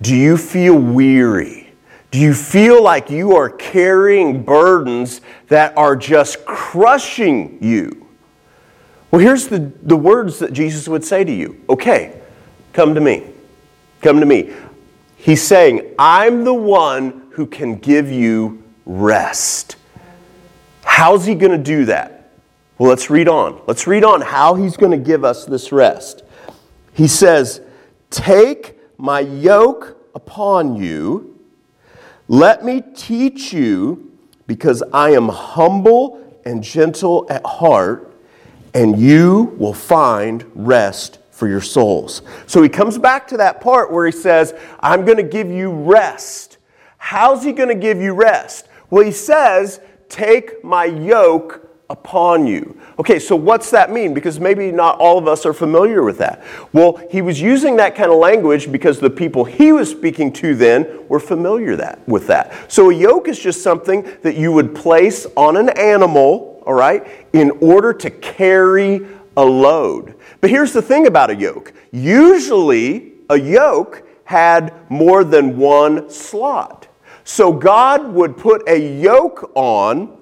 Do 0.00 0.14
you 0.14 0.36
feel 0.36 0.76
weary? 0.76 1.72
Do 2.10 2.18
you 2.18 2.32
feel 2.32 2.82
like 2.82 3.10
you 3.10 3.36
are 3.36 3.50
carrying 3.50 4.44
burdens 4.44 5.20
that 5.48 5.76
are 5.76 5.96
just 5.96 6.44
crushing 6.44 7.58
you? 7.62 8.07
Well, 9.10 9.20
here's 9.20 9.48
the, 9.48 9.72
the 9.82 9.96
words 9.96 10.38
that 10.40 10.52
Jesus 10.52 10.86
would 10.88 11.04
say 11.04 11.24
to 11.24 11.32
you 11.32 11.60
Okay, 11.68 12.20
come 12.72 12.94
to 12.94 13.00
me. 13.00 13.24
Come 14.02 14.20
to 14.20 14.26
me. 14.26 14.54
He's 15.16 15.42
saying, 15.42 15.94
I'm 15.98 16.44
the 16.44 16.54
one 16.54 17.28
who 17.30 17.46
can 17.46 17.76
give 17.76 18.10
you 18.10 18.62
rest. 18.86 19.76
How's 20.84 21.26
he 21.26 21.34
going 21.34 21.52
to 21.52 21.58
do 21.58 21.86
that? 21.86 22.30
Well, 22.78 22.88
let's 22.88 23.10
read 23.10 23.28
on. 23.28 23.60
Let's 23.66 23.86
read 23.86 24.04
on 24.04 24.20
how 24.20 24.54
he's 24.54 24.76
going 24.76 24.92
to 24.92 24.98
give 24.98 25.24
us 25.24 25.44
this 25.44 25.72
rest. 25.72 26.22
He 26.92 27.08
says, 27.08 27.60
Take 28.10 28.78
my 28.98 29.20
yoke 29.20 29.96
upon 30.14 30.76
you. 30.76 31.38
Let 32.28 32.64
me 32.64 32.82
teach 32.94 33.52
you, 33.52 34.12
because 34.46 34.82
I 34.92 35.10
am 35.10 35.28
humble 35.28 36.40
and 36.44 36.62
gentle 36.62 37.26
at 37.28 37.44
heart 37.44 38.07
and 38.78 38.96
you 38.96 39.56
will 39.58 39.74
find 39.74 40.48
rest 40.54 41.18
for 41.32 41.48
your 41.48 41.60
souls. 41.60 42.22
So 42.46 42.62
he 42.62 42.68
comes 42.68 42.96
back 42.96 43.26
to 43.28 43.36
that 43.38 43.60
part 43.60 43.92
where 43.92 44.06
he 44.06 44.12
says, 44.12 44.54
I'm 44.78 45.04
going 45.04 45.16
to 45.16 45.24
give 45.24 45.50
you 45.50 45.72
rest. 45.72 46.58
How's 46.96 47.42
he 47.42 47.50
going 47.50 47.70
to 47.70 47.74
give 47.74 48.00
you 48.00 48.14
rest? 48.14 48.68
Well, 48.88 49.04
he 49.04 49.10
says, 49.10 49.80
Take 50.08 50.64
my 50.64 50.84
yoke 50.84 51.68
upon 51.90 52.46
you. 52.46 52.80
Okay, 53.00 53.18
so 53.18 53.34
what's 53.34 53.70
that 53.72 53.90
mean? 53.90 54.14
Because 54.14 54.38
maybe 54.38 54.70
not 54.70 54.98
all 54.98 55.18
of 55.18 55.26
us 55.26 55.44
are 55.44 55.52
familiar 55.52 56.02
with 56.02 56.18
that. 56.18 56.44
Well, 56.72 57.00
he 57.10 57.20
was 57.20 57.40
using 57.40 57.76
that 57.76 57.96
kind 57.96 58.10
of 58.10 58.18
language 58.18 58.70
because 58.70 59.00
the 59.00 59.10
people 59.10 59.44
he 59.44 59.72
was 59.72 59.90
speaking 59.90 60.32
to 60.34 60.54
then 60.54 61.06
were 61.08 61.20
familiar 61.20 61.76
that, 61.76 62.06
with 62.08 62.28
that. 62.28 62.70
So 62.70 62.90
a 62.90 62.94
yoke 62.94 63.26
is 63.26 63.38
just 63.38 63.62
something 63.62 64.08
that 64.22 64.36
you 64.36 64.52
would 64.52 64.74
place 64.74 65.26
on 65.36 65.56
an 65.56 65.68
animal, 65.70 66.57
all 66.68 66.74
right, 66.74 67.26
in 67.32 67.50
order 67.62 67.94
to 67.94 68.10
carry 68.10 69.06
a 69.38 69.44
load. 69.44 70.14
But 70.42 70.50
here's 70.50 70.74
the 70.74 70.82
thing 70.82 71.06
about 71.06 71.30
a 71.30 71.34
yoke 71.34 71.72
usually, 71.90 73.14
a 73.30 73.38
yoke 73.38 74.02
had 74.24 74.74
more 74.90 75.24
than 75.24 75.56
one 75.56 76.10
slot. 76.10 76.86
So 77.24 77.50
God 77.50 78.12
would 78.12 78.36
put 78.36 78.68
a 78.68 79.00
yoke 79.00 79.50
on 79.54 80.18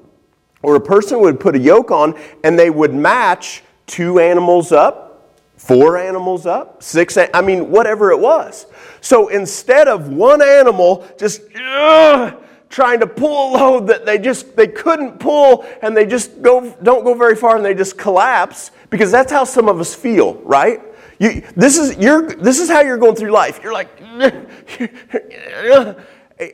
or 0.62 0.76
a 0.76 0.81
person 0.81 1.21
would 1.21 1.41
put 1.41 1.57
a 1.57 1.59
yoke 1.59 1.91
on 1.91 2.15
and 2.45 2.57
they 2.57 2.71
would 2.71 2.95
match 2.95 3.65
two 3.88 4.21
animals 4.21 4.71
up, 4.71 5.29
four 5.57 5.99
animals 5.99 6.47
up, 6.47 6.81
six, 6.81 7.19
I 7.19 7.41
mean, 7.43 7.73
whatever 7.73 8.12
it 8.12 8.21
was. 8.21 8.67
So 9.00 9.29
instead 9.29 9.88
of 9.88 10.09
one 10.09 10.41
animal 10.41 11.05
just 11.19 11.43
ugh, 11.57 12.41
trying 12.68 13.00
to 13.00 13.06
pull 13.06 13.54
a 13.54 13.58
load 13.58 13.87
that 13.87 14.04
they 14.04 14.18
just 14.18 14.56
they 14.56 14.66
couldn't 14.66 15.18
pull 15.18 15.64
and 15.82 15.96
they 15.96 16.06
just 16.06 16.42
go 16.42 16.75
don't 16.82 17.04
go 17.04 17.14
very 17.14 17.37
far 17.37 17.56
and 17.56 17.64
they 17.64 17.75
just 17.75 17.96
collapse 17.96 18.70
because 18.90 19.11
that's 19.11 19.32
how 19.32 19.44
some 19.44 19.68
of 19.68 19.80
us 19.80 19.94
feel, 19.94 20.35
right? 20.42 20.80
You, 21.18 21.42
this 21.56 21.78
is 21.78 21.96
you're 21.96 22.35
this 22.37 22.61
is 22.61 22.68
how 22.68 22.80
you're 22.80 22.99
going 22.99 23.16
through 23.16 23.30
life. 23.30 23.61
You're 23.62 23.73
like, 23.73 23.88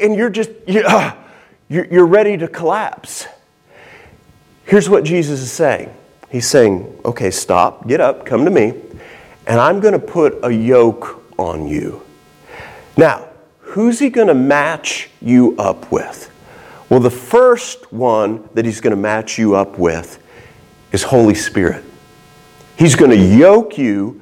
and 0.00 0.14
you're 0.14 0.30
just 0.30 0.50
uh, 0.68 1.14
you're, 1.68 1.86
you're 1.86 2.06
ready 2.06 2.36
to 2.36 2.46
collapse. 2.46 3.26
Here's 4.64 4.88
what 4.88 5.04
Jesus 5.04 5.40
is 5.40 5.50
saying 5.50 5.92
He's 6.32 6.48
saying, 6.48 6.98
okay, 7.04 7.30
stop, 7.30 7.86
get 7.86 8.00
up, 8.00 8.24
come 8.24 8.46
to 8.46 8.50
me, 8.50 8.72
and 9.46 9.60
I'm 9.60 9.80
going 9.80 9.92
to 9.92 9.98
put 9.98 10.38
a 10.42 10.50
yoke 10.50 11.22
on 11.38 11.68
you. 11.68 12.02
Now, 12.96 13.28
who's 13.72 13.98
he 13.98 14.10
going 14.10 14.28
to 14.28 14.34
match 14.34 15.08
you 15.22 15.56
up 15.56 15.90
with? 15.90 16.30
Well, 16.90 17.00
the 17.00 17.10
first 17.10 17.90
one 17.90 18.46
that 18.52 18.66
he's 18.66 18.82
going 18.82 18.90
to 18.90 19.00
match 19.00 19.38
you 19.38 19.54
up 19.54 19.78
with 19.78 20.22
is 20.92 21.02
Holy 21.02 21.34
Spirit. 21.34 21.82
He's 22.76 22.94
going 22.94 23.10
to 23.10 23.16
yoke 23.16 23.78
you 23.78 24.20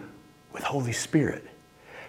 with 0.53 0.63
Holy 0.63 0.93
Spirit. 0.93 1.45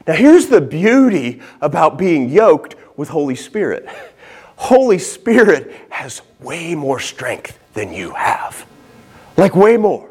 Now, 0.06 0.14
here's 0.14 0.48
the 0.48 0.62
beauty 0.62 1.42
about 1.62 1.98
being 1.98 2.30
yoked 2.30 2.76
with 2.96 3.10
Holy 3.10 3.36
Spirit 3.36 3.88
Holy 4.56 5.00
Spirit 5.00 5.74
has 5.90 6.22
way 6.40 6.76
more 6.76 7.00
strength 7.00 7.58
than 7.74 7.92
you 7.92 8.12
have. 8.12 8.68
Like, 9.36 9.56
way 9.56 9.78
more. 9.78 10.08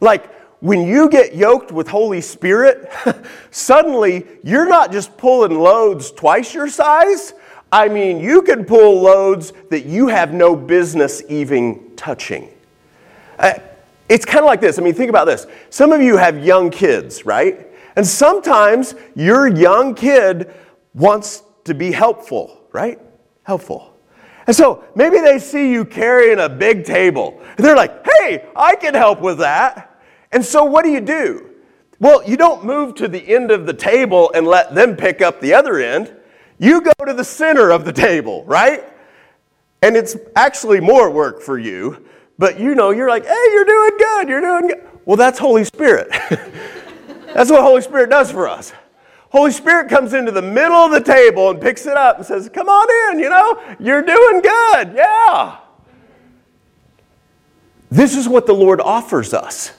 Like, 0.00 0.28
when 0.60 0.86
you 0.86 1.08
get 1.08 1.34
yoked 1.34 1.72
with 1.72 1.88
Holy 1.88 2.20
Spirit, 2.20 2.90
suddenly 3.50 4.26
you're 4.44 4.68
not 4.68 4.92
just 4.92 5.16
pulling 5.16 5.58
loads 5.58 6.12
twice 6.12 6.54
your 6.54 6.68
size. 6.68 7.34
I 7.72 7.88
mean, 7.88 8.20
you 8.20 8.42
can 8.42 8.64
pull 8.64 9.00
loads 9.00 9.52
that 9.70 9.86
you 9.86 10.08
have 10.08 10.34
no 10.34 10.54
business 10.54 11.22
even 11.28 11.94
touching. 11.96 12.50
Uh, 13.38 13.54
it's 14.08 14.24
kind 14.24 14.40
of 14.40 14.46
like 14.46 14.60
this. 14.60 14.78
I 14.78 14.82
mean, 14.82 14.92
think 14.92 15.08
about 15.08 15.26
this. 15.26 15.46
Some 15.70 15.92
of 15.92 16.02
you 16.02 16.16
have 16.16 16.44
young 16.44 16.68
kids, 16.68 17.24
right? 17.24 17.68
And 17.96 18.06
sometimes 18.06 18.94
your 19.14 19.46
young 19.46 19.94
kid 19.94 20.52
wants 20.94 21.42
to 21.64 21.74
be 21.74 21.92
helpful, 21.92 22.60
right? 22.72 22.98
Helpful. 23.44 23.96
And 24.46 24.56
so 24.56 24.84
maybe 24.94 25.20
they 25.20 25.38
see 25.38 25.70
you 25.70 25.84
carrying 25.84 26.40
a 26.40 26.48
big 26.48 26.84
table. 26.84 27.40
And 27.56 27.64
they're 27.64 27.76
like, 27.76 28.04
hey, 28.04 28.48
I 28.56 28.74
can 28.74 28.94
help 28.94 29.20
with 29.20 29.38
that. 29.38 29.89
And 30.32 30.44
so 30.44 30.64
what 30.64 30.84
do 30.84 30.90
you 30.90 31.00
do? 31.00 31.50
Well, 31.98 32.26
you 32.26 32.36
don't 32.36 32.64
move 32.64 32.94
to 32.96 33.08
the 33.08 33.34
end 33.34 33.50
of 33.50 33.66
the 33.66 33.74
table 33.74 34.32
and 34.34 34.46
let 34.46 34.74
them 34.74 34.96
pick 34.96 35.20
up 35.20 35.40
the 35.40 35.52
other 35.52 35.78
end. 35.78 36.14
You 36.58 36.80
go 36.80 36.92
to 37.06 37.12
the 37.12 37.24
center 37.24 37.70
of 37.70 37.84
the 37.84 37.92
table, 37.92 38.44
right? 38.44 38.84
And 39.82 39.96
it's 39.96 40.16
actually 40.36 40.80
more 40.80 41.10
work 41.10 41.42
for 41.42 41.58
you. 41.58 42.06
But 42.38 42.58
you 42.58 42.74
know, 42.74 42.90
you're 42.90 43.08
like, 43.08 43.26
hey, 43.26 43.46
you're 43.52 43.64
doing 43.64 43.90
good, 43.98 44.28
you're 44.28 44.40
doing 44.40 44.68
good. 44.68 44.88
Well, 45.04 45.16
that's 45.16 45.38
Holy 45.38 45.64
Spirit. 45.64 46.08
that's 47.34 47.50
what 47.50 47.62
Holy 47.62 47.82
Spirit 47.82 48.08
does 48.08 48.32
for 48.32 48.48
us. 48.48 48.72
Holy 49.30 49.52
Spirit 49.52 49.88
comes 49.88 50.12
into 50.12 50.32
the 50.32 50.42
middle 50.42 50.76
of 50.76 50.90
the 50.90 51.00
table 51.00 51.50
and 51.50 51.60
picks 51.60 51.86
it 51.86 51.96
up 51.96 52.16
and 52.16 52.26
says, 52.26 52.48
Come 52.52 52.68
on 52.68 53.14
in, 53.14 53.20
you 53.20 53.28
know, 53.28 53.76
you're 53.78 54.02
doing 54.02 54.40
good. 54.40 54.94
Yeah. 54.94 55.58
This 57.90 58.16
is 58.16 58.28
what 58.28 58.46
the 58.46 58.52
Lord 58.52 58.80
offers 58.80 59.34
us. 59.34 59.72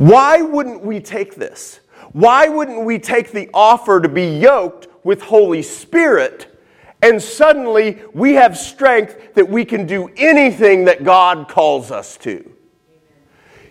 Why 0.00 0.40
wouldn't 0.40 0.82
we 0.82 0.98
take 0.98 1.34
this? 1.34 1.80
Why 2.12 2.48
wouldn't 2.48 2.86
we 2.86 2.98
take 2.98 3.32
the 3.32 3.50
offer 3.52 4.00
to 4.00 4.08
be 4.08 4.38
yoked 4.38 4.88
with 5.04 5.20
Holy 5.20 5.60
Spirit 5.60 6.58
and 7.02 7.20
suddenly 7.20 7.98
we 8.14 8.32
have 8.32 8.56
strength 8.56 9.34
that 9.34 9.46
we 9.46 9.62
can 9.62 9.86
do 9.86 10.08
anything 10.16 10.86
that 10.86 11.04
God 11.04 11.48
calls 11.48 11.90
us 11.90 12.16
to? 12.18 12.50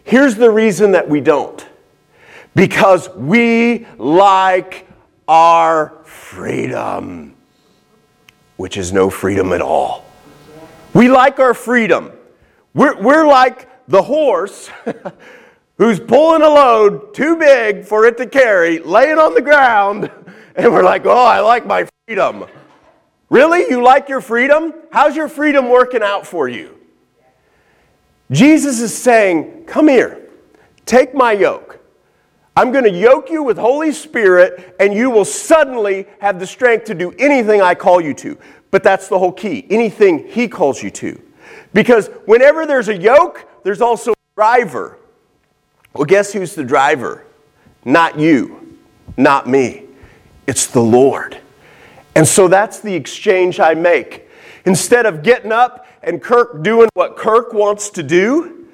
Here's 0.03 0.35
the 0.35 0.51
reason 0.51 0.91
that 0.91 1.09
we 1.09 1.19
don't 1.19 1.67
because 2.53 3.09
we 3.15 3.87
like 3.97 4.87
our 5.27 5.97
freedom, 6.05 7.35
which 8.57 8.77
is 8.77 8.93
no 8.93 9.09
freedom 9.09 9.51
at 9.51 9.63
all. 9.63 10.05
We 10.93 11.09
like 11.09 11.39
our 11.39 11.55
freedom. 11.55 12.11
We're, 12.75 13.01
we're 13.01 13.25
like 13.25 13.67
the 13.87 14.03
horse 14.03 14.69
who's 15.79 15.99
pulling 15.99 16.43
a 16.43 16.49
load 16.49 17.15
too 17.15 17.37
big 17.37 17.83
for 17.85 18.05
it 18.05 18.17
to 18.17 18.27
carry, 18.27 18.77
laying 18.79 19.17
on 19.17 19.33
the 19.33 19.41
ground, 19.41 20.11
and 20.55 20.71
we're 20.71 20.83
like, 20.83 21.07
oh, 21.07 21.25
I 21.25 21.39
like 21.39 21.65
my 21.65 21.87
freedom. 22.05 22.45
Really? 23.29 23.61
You 23.69 23.81
like 23.81 24.09
your 24.09 24.21
freedom? 24.21 24.73
How's 24.91 25.15
your 25.15 25.29
freedom 25.29 25.69
working 25.69 26.03
out 26.03 26.27
for 26.27 26.47
you? 26.47 26.75
Jesus 28.29 28.79
is 28.79 28.95
saying, 28.95 29.63
Come 29.65 29.87
here, 29.87 30.29
take 30.85 31.15
my 31.15 31.31
yoke. 31.31 31.79
I'm 32.55 32.71
going 32.71 32.83
to 32.83 32.91
yoke 32.91 33.29
you 33.29 33.41
with 33.41 33.57
Holy 33.57 33.91
Spirit, 33.91 34.75
and 34.79 34.93
you 34.93 35.09
will 35.09 35.23
suddenly 35.23 36.07
have 36.19 36.39
the 36.39 36.47
strength 36.47 36.85
to 36.85 36.93
do 36.93 37.11
anything 37.17 37.61
I 37.61 37.73
call 37.73 38.01
you 38.01 38.13
to. 38.15 38.37
But 38.69 38.83
that's 38.83 39.07
the 39.07 39.17
whole 39.17 39.31
key 39.31 39.65
anything 39.69 40.27
He 40.27 40.47
calls 40.47 40.83
you 40.83 40.91
to. 40.91 41.21
Because 41.73 42.07
whenever 42.25 42.65
there's 42.65 42.89
a 42.89 42.97
yoke, 42.97 43.47
there's 43.63 43.81
also 43.81 44.11
a 44.11 44.15
driver. 44.35 44.98
Well, 45.93 46.05
guess 46.05 46.33
who's 46.33 46.55
the 46.55 46.63
driver? 46.63 47.25
Not 47.83 48.19
you, 48.19 48.77
not 49.17 49.47
me. 49.47 49.85
It's 50.47 50.67
the 50.67 50.81
Lord. 50.81 51.39
And 52.15 52.27
so 52.27 52.47
that's 52.47 52.79
the 52.79 52.93
exchange 52.93 53.59
I 53.59 53.73
make. 53.73 54.27
Instead 54.65 55.05
of 55.05 55.23
getting 55.23 55.51
up 55.51 55.87
and 56.03 56.21
Kirk 56.21 56.63
doing 56.63 56.89
what 56.93 57.15
Kirk 57.15 57.53
wants 57.53 57.89
to 57.91 58.03
do, 58.03 58.67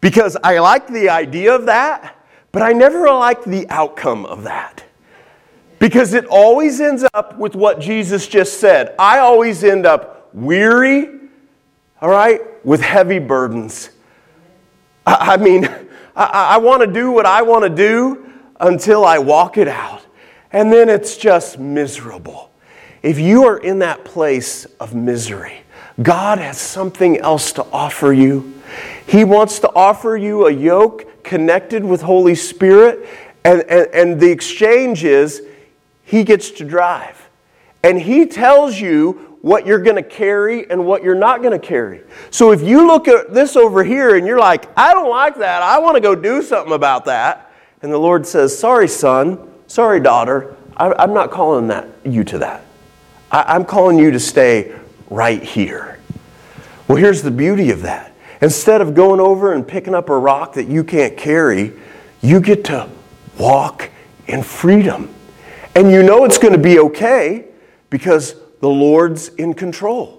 because 0.00 0.36
I 0.42 0.58
like 0.58 0.86
the 0.86 1.08
idea 1.08 1.54
of 1.54 1.66
that, 1.66 2.16
but 2.52 2.62
I 2.62 2.72
never 2.72 3.10
like 3.12 3.44
the 3.44 3.68
outcome 3.68 4.24
of 4.26 4.44
that. 4.44 4.84
Because 5.78 6.14
it 6.14 6.24
always 6.26 6.80
ends 6.80 7.04
up 7.14 7.38
with 7.38 7.54
what 7.54 7.80
Jesus 7.80 8.26
just 8.26 8.58
said. 8.58 8.94
I 8.98 9.18
always 9.18 9.62
end 9.62 9.86
up 9.86 10.30
weary, 10.32 11.08
all 12.00 12.08
right, 12.08 12.40
with 12.64 12.80
heavy 12.80 13.18
burdens. 13.18 13.90
I, 15.08 15.32
I 15.32 15.36
mean, 15.38 15.64
I, 16.14 16.24
I 16.24 16.58
want 16.58 16.82
to 16.82 16.86
do 16.86 17.10
what 17.10 17.24
I 17.24 17.40
want 17.40 17.64
to 17.64 17.70
do 17.70 18.30
until 18.60 19.06
I 19.06 19.18
walk 19.18 19.56
it 19.56 19.68
out. 19.68 20.02
And 20.52 20.70
then 20.70 20.90
it's 20.90 21.16
just 21.16 21.58
miserable. 21.58 22.50
If 23.02 23.18
you 23.18 23.44
are 23.44 23.58
in 23.58 23.78
that 23.78 24.04
place 24.04 24.66
of 24.80 24.94
misery, 24.94 25.62
God 26.02 26.38
has 26.38 26.58
something 26.58 27.16
else 27.18 27.52
to 27.52 27.64
offer 27.72 28.12
you. 28.12 28.60
He 29.06 29.24
wants 29.24 29.58
to 29.60 29.72
offer 29.74 30.16
you 30.16 30.46
a 30.46 30.52
yoke 30.52 31.24
connected 31.24 31.84
with 31.84 32.02
Holy 32.02 32.34
Spirit, 32.34 33.06
and, 33.44 33.62
and, 33.62 33.88
and 33.94 34.20
the 34.20 34.30
exchange 34.30 35.04
is 35.04 35.42
He 36.04 36.22
gets 36.22 36.50
to 36.52 36.64
drive. 36.64 37.30
And 37.82 38.00
He 38.00 38.26
tells 38.26 38.78
you 38.78 39.27
what 39.42 39.66
you're 39.66 39.80
going 39.80 39.96
to 39.96 40.02
carry 40.02 40.68
and 40.70 40.84
what 40.84 41.02
you're 41.02 41.14
not 41.14 41.42
going 41.42 41.58
to 41.58 41.64
carry. 41.64 42.02
So 42.30 42.52
if 42.52 42.60
you 42.62 42.86
look 42.86 43.08
at 43.08 43.32
this 43.32 43.56
over 43.56 43.84
here 43.84 44.16
and 44.16 44.26
you're 44.26 44.38
like, 44.38 44.68
I 44.76 44.92
don't 44.92 45.10
like 45.10 45.36
that, 45.36 45.62
I 45.62 45.78
want 45.78 45.96
to 45.96 46.00
go 46.00 46.14
do 46.14 46.42
something 46.42 46.72
about 46.72 47.04
that, 47.04 47.52
and 47.82 47.92
the 47.92 47.98
Lord 47.98 48.26
says, 48.26 48.56
Sorry, 48.58 48.88
son, 48.88 49.48
sorry, 49.66 50.00
daughter, 50.00 50.56
I, 50.76 51.04
am 51.04 51.14
not 51.14 51.30
calling 51.30 51.68
that, 51.68 51.88
you 52.04 52.24
to 52.24 52.38
that. 52.38 52.64
I, 53.30 53.54
I'm 53.54 53.64
calling 53.64 53.98
you 53.98 54.10
to 54.10 54.20
stay 54.20 54.74
right 55.10 55.42
here. 55.42 55.98
Well, 56.88 56.98
here's 56.98 57.22
the 57.22 57.30
beauty 57.30 57.70
of 57.70 57.82
that 57.82 58.08
Instead 58.40 58.80
of 58.80 58.94
going 58.94 59.20
over 59.20 59.52
and 59.52 59.66
picking 59.66 59.94
up 59.94 60.08
a 60.08 60.16
rock 60.16 60.54
that 60.54 60.68
you 60.68 60.84
can't 60.84 61.16
carry, 61.16 61.72
you 62.20 62.40
get 62.40 62.64
to 62.66 62.88
walk 63.38 63.90
in 64.26 64.42
freedom. 64.42 65.12
And 65.74 65.90
you 65.90 66.02
know 66.02 66.24
it's 66.24 66.38
going 66.38 66.52
to 66.52 66.58
be 66.58 66.78
okay 66.78 67.46
because 67.90 68.36
the 68.60 68.68
Lord's 68.68 69.28
in 69.28 69.54
control. 69.54 70.18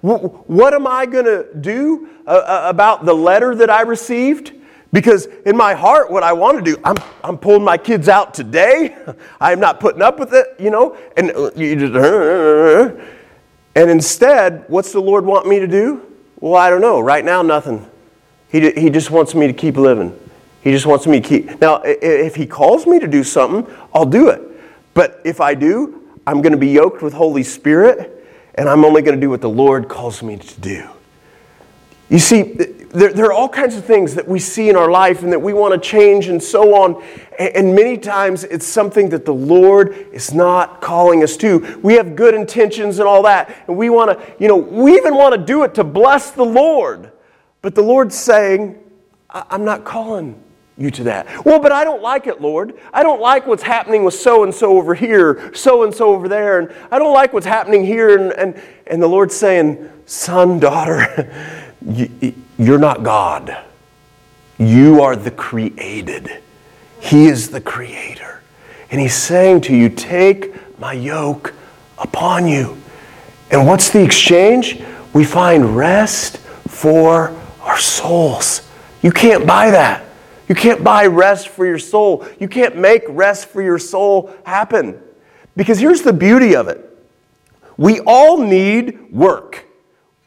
What 0.00 0.74
am 0.74 0.86
I 0.86 1.06
going 1.06 1.24
to 1.24 1.46
do 1.60 2.08
uh, 2.26 2.30
uh, 2.30 2.62
about 2.68 3.04
the 3.04 3.14
letter 3.14 3.54
that 3.56 3.68
I 3.68 3.82
received? 3.82 4.52
Because 4.92 5.26
in 5.44 5.56
my 5.56 5.74
heart, 5.74 6.10
what 6.10 6.22
I 6.22 6.32
want 6.32 6.64
to 6.64 6.64
do, 6.64 6.80
I'm, 6.84 6.96
I'm 7.22 7.36
pulling 7.36 7.64
my 7.64 7.76
kids 7.76 8.08
out 8.08 8.32
today. 8.32 8.96
I'm 9.40 9.60
not 9.60 9.80
putting 9.80 10.00
up 10.00 10.18
with 10.18 10.32
it, 10.32 10.46
you 10.58 10.70
know. 10.70 10.96
And 11.16 11.30
uh, 11.32 11.50
you 11.56 11.76
just, 11.76 11.94
and 13.74 13.90
instead, 13.90 14.64
what's 14.68 14.92
the 14.92 15.00
Lord 15.00 15.26
want 15.26 15.46
me 15.46 15.58
to 15.58 15.66
do? 15.66 16.06
Well, 16.40 16.54
I 16.54 16.70
don't 16.70 16.80
know. 16.80 17.00
Right 17.00 17.24
now, 17.24 17.42
nothing. 17.42 17.88
He, 18.50 18.70
he 18.70 18.88
just 18.88 19.10
wants 19.10 19.34
me 19.34 19.46
to 19.46 19.52
keep 19.52 19.76
living. 19.76 20.18
He 20.62 20.70
just 20.70 20.86
wants 20.86 21.06
me 21.06 21.20
to 21.20 21.28
keep. 21.28 21.60
Now, 21.60 21.82
if 21.84 22.34
He 22.36 22.46
calls 22.46 22.86
me 22.86 22.98
to 22.98 23.08
do 23.08 23.24
something, 23.24 23.66
I'll 23.92 24.06
do 24.06 24.28
it. 24.28 24.42
But 24.94 25.20
if 25.24 25.40
I 25.40 25.54
do, 25.54 26.07
I'm 26.28 26.42
going 26.42 26.52
to 26.52 26.58
be 26.58 26.68
yoked 26.68 27.00
with 27.00 27.14
Holy 27.14 27.42
Spirit, 27.42 28.22
and 28.56 28.68
I'm 28.68 28.84
only 28.84 29.00
going 29.00 29.14
to 29.14 29.20
do 29.20 29.30
what 29.30 29.40
the 29.40 29.48
Lord 29.48 29.88
calls 29.88 30.22
me 30.22 30.36
to 30.36 30.60
do. 30.60 30.86
You 32.10 32.18
see, 32.18 32.42
there, 32.42 33.14
there, 33.14 33.24
are 33.24 33.32
all 33.32 33.48
kinds 33.48 33.76
of 33.76 33.86
things 33.86 34.14
that 34.14 34.28
we 34.28 34.38
see 34.38 34.68
in 34.68 34.76
our 34.76 34.90
life 34.90 35.22
and 35.22 35.32
that 35.32 35.40
we 35.40 35.54
want 35.54 35.72
to 35.72 35.80
change 35.80 36.28
and 36.28 36.42
so 36.42 36.74
on. 36.74 37.02
And 37.38 37.74
many 37.74 37.96
times 37.96 38.44
it's 38.44 38.66
something 38.66 39.08
that 39.08 39.24
the 39.24 39.32
Lord 39.32 39.94
is 40.12 40.34
not 40.34 40.82
calling 40.82 41.22
us 41.22 41.34
to. 41.38 41.80
We 41.82 41.94
have 41.94 42.14
good 42.14 42.34
intentions 42.34 42.98
and 42.98 43.08
all 43.08 43.22
that. 43.22 43.64
And 43.66 43.78
we 43.78 43.88
want 43.88 44.10
to, 44.10 44.34
you 44.38 44.48
know, 44.48 44.56
we 44.56 44.98
even 44.98 45.14
want 45.14 45.34
to 45.34 45.42
do 45.42 45.64
it 45.64 45.74
to 45.76 45.84
bless 45.84 46.32
the 46.32 46.44
Lord. 46.44 47.10
But 47.62 47.74
the 47.74 47.82
Lord's 47.82 48.18
saying, 48.18 48.78
I'm 49.30 49.64
not 49.64 49.86
calling 49.86 50.38
you 50.78 50.90
to 50.92 51.04
that. 51.04 51.44
Well, 51.44 51.58
but 51.58 51.72
I 51.72 51.82
don't 51.82 52.00
like 52.00 52.26
it, 52.28 52.40
Lord. 52.40 52.78
I 52.92 53.02
don't 53.02 53.20
like 53.20 53.46
what's 53.46 53.64
happening 53.64 54.04
with 54.04 54.14
so 54.14 54.44
and 54.44 54.54
so 54.54 54.78
over 54.78 54.94
here, 54.94 55.52
so 55.52 55.82
and 55.82 55.92
so 55.92 56.14
over 56.14 56.28
there, 56.28 56.60
and 56.60 56.72
I 56.90 56.98
don't 56.98 57.12
like 57.12 57.32
what's 57.32 57.46
happening 57.46 57.84
here. 57.84 58.16
And, 58.16 58.32
and, 58.32 58.62
and 58.86 59.02
the 59.02 59.08
Lord's 59.08 59.34
saying, 59.34 59.90
Son, 60.06 60.60
daughter, 60.60 61.66
you're 62.58 62.78
not 62.78 63.02
God. 63.02 63.64
You 64.56 65.02
are 65.02 65.16
the 65.16 65.32
created. 65.32 66.42
He 67.00 67.26
is 67.26 67.50
the 67.50 67.60
creator. 67.60 68.40
And 68.90 69.00
He's 69.00 69.14
saying 69.14 69.62
to 69.62 69.76
you, 69.76 69.88
Take 69.88 70.54
my 70.78 70.92
yoke 70.92 71.54
upon 71.98 72.46
you. 72.46 72.80
And 73.50 73.66
what's 73.66 73.90
the 73.90 74.02
exchange? 74.02 74.80
We 75.12 75.24
find 75.24 75.76
rest 75.76 76.38
for 76.38 77.34
our 77.62 77.78
souls. 77.78 78.68
You 79.02 79.10
can't 79.10 79.46
buy 79.46 79.70
that. 79.70 80.04
You 80.48 80.54
can't 80.54 80.82
buy 80.82 81.06
rest 81.06 81.48
for 81.48 81.66
your 81.66 81.78
soul. 81.78 82.26
You 82.40 82.48
can't 82.48 82.76
make 82.76 83.02
rest 83.08 83.48
for 83.48 83.62
your 83.62 83.78
soul 83.78 84.34
happen. 84.44 85.00
Because 85.56 85.78
here's 85.78 86.02
the 86.02 86.12
beauty 86.12 86.56
of 86.56 86.68
it 86.68 86.84
we 87.76 88.00
all 88.00 88.38
need 88.38 89.12
work. 89.12 89.64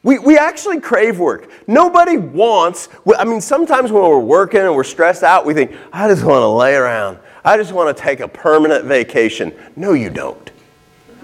We, 0.04 0.18
we 0.18 0.36
actually 0.36 0.80
crave 0.80 1.20
work. 1.20 1.48
Nobody 1.68 2.16
wants, 2.16 2.88
I 3.16 3.24
mean, 3.24 3.40
sometimes 3.40 3.92
when 3.92 4.02
we're 4.02 4.18
working 4.18 4.60
and 4.60 4.74
we're 4.74 4.82
stressed 4.82 5.22
out, 5.22 5.46
we 5.46 5.54
think, 5.54 5.76
I 5.92 6.08
just 6.08 6.24
want 6.24 6.42
to 6.42 6.48
lay 6.48 6.74
around. 6.74 7.18
I 7.44 7.56
just 7.56 7.72
want 7.72 7.96
to 7.96 8.02
take 8.02 8.18
a 8.18 8.26
permanent 8.26 8.84
vacation. 8.84 9.54
No, 9.76 9.92
you 9.92 10.10
don't. 10.10 10.50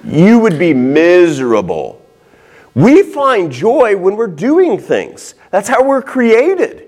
You 0.04 0.38
would 0.38 0.60
be 0.60 0.74
miserable. 0.74 2.04
We 2.74 3.02
find 3.02 3.50
joy 3.50 3.96
when 3.96 4.14
we're 4.14 4.28
doing 4.28 4.78
things. 4.78 5.34
That's 5.50 5.68
how 5.68 5.82
we're 5.82 6.02
created. 6.02 6.87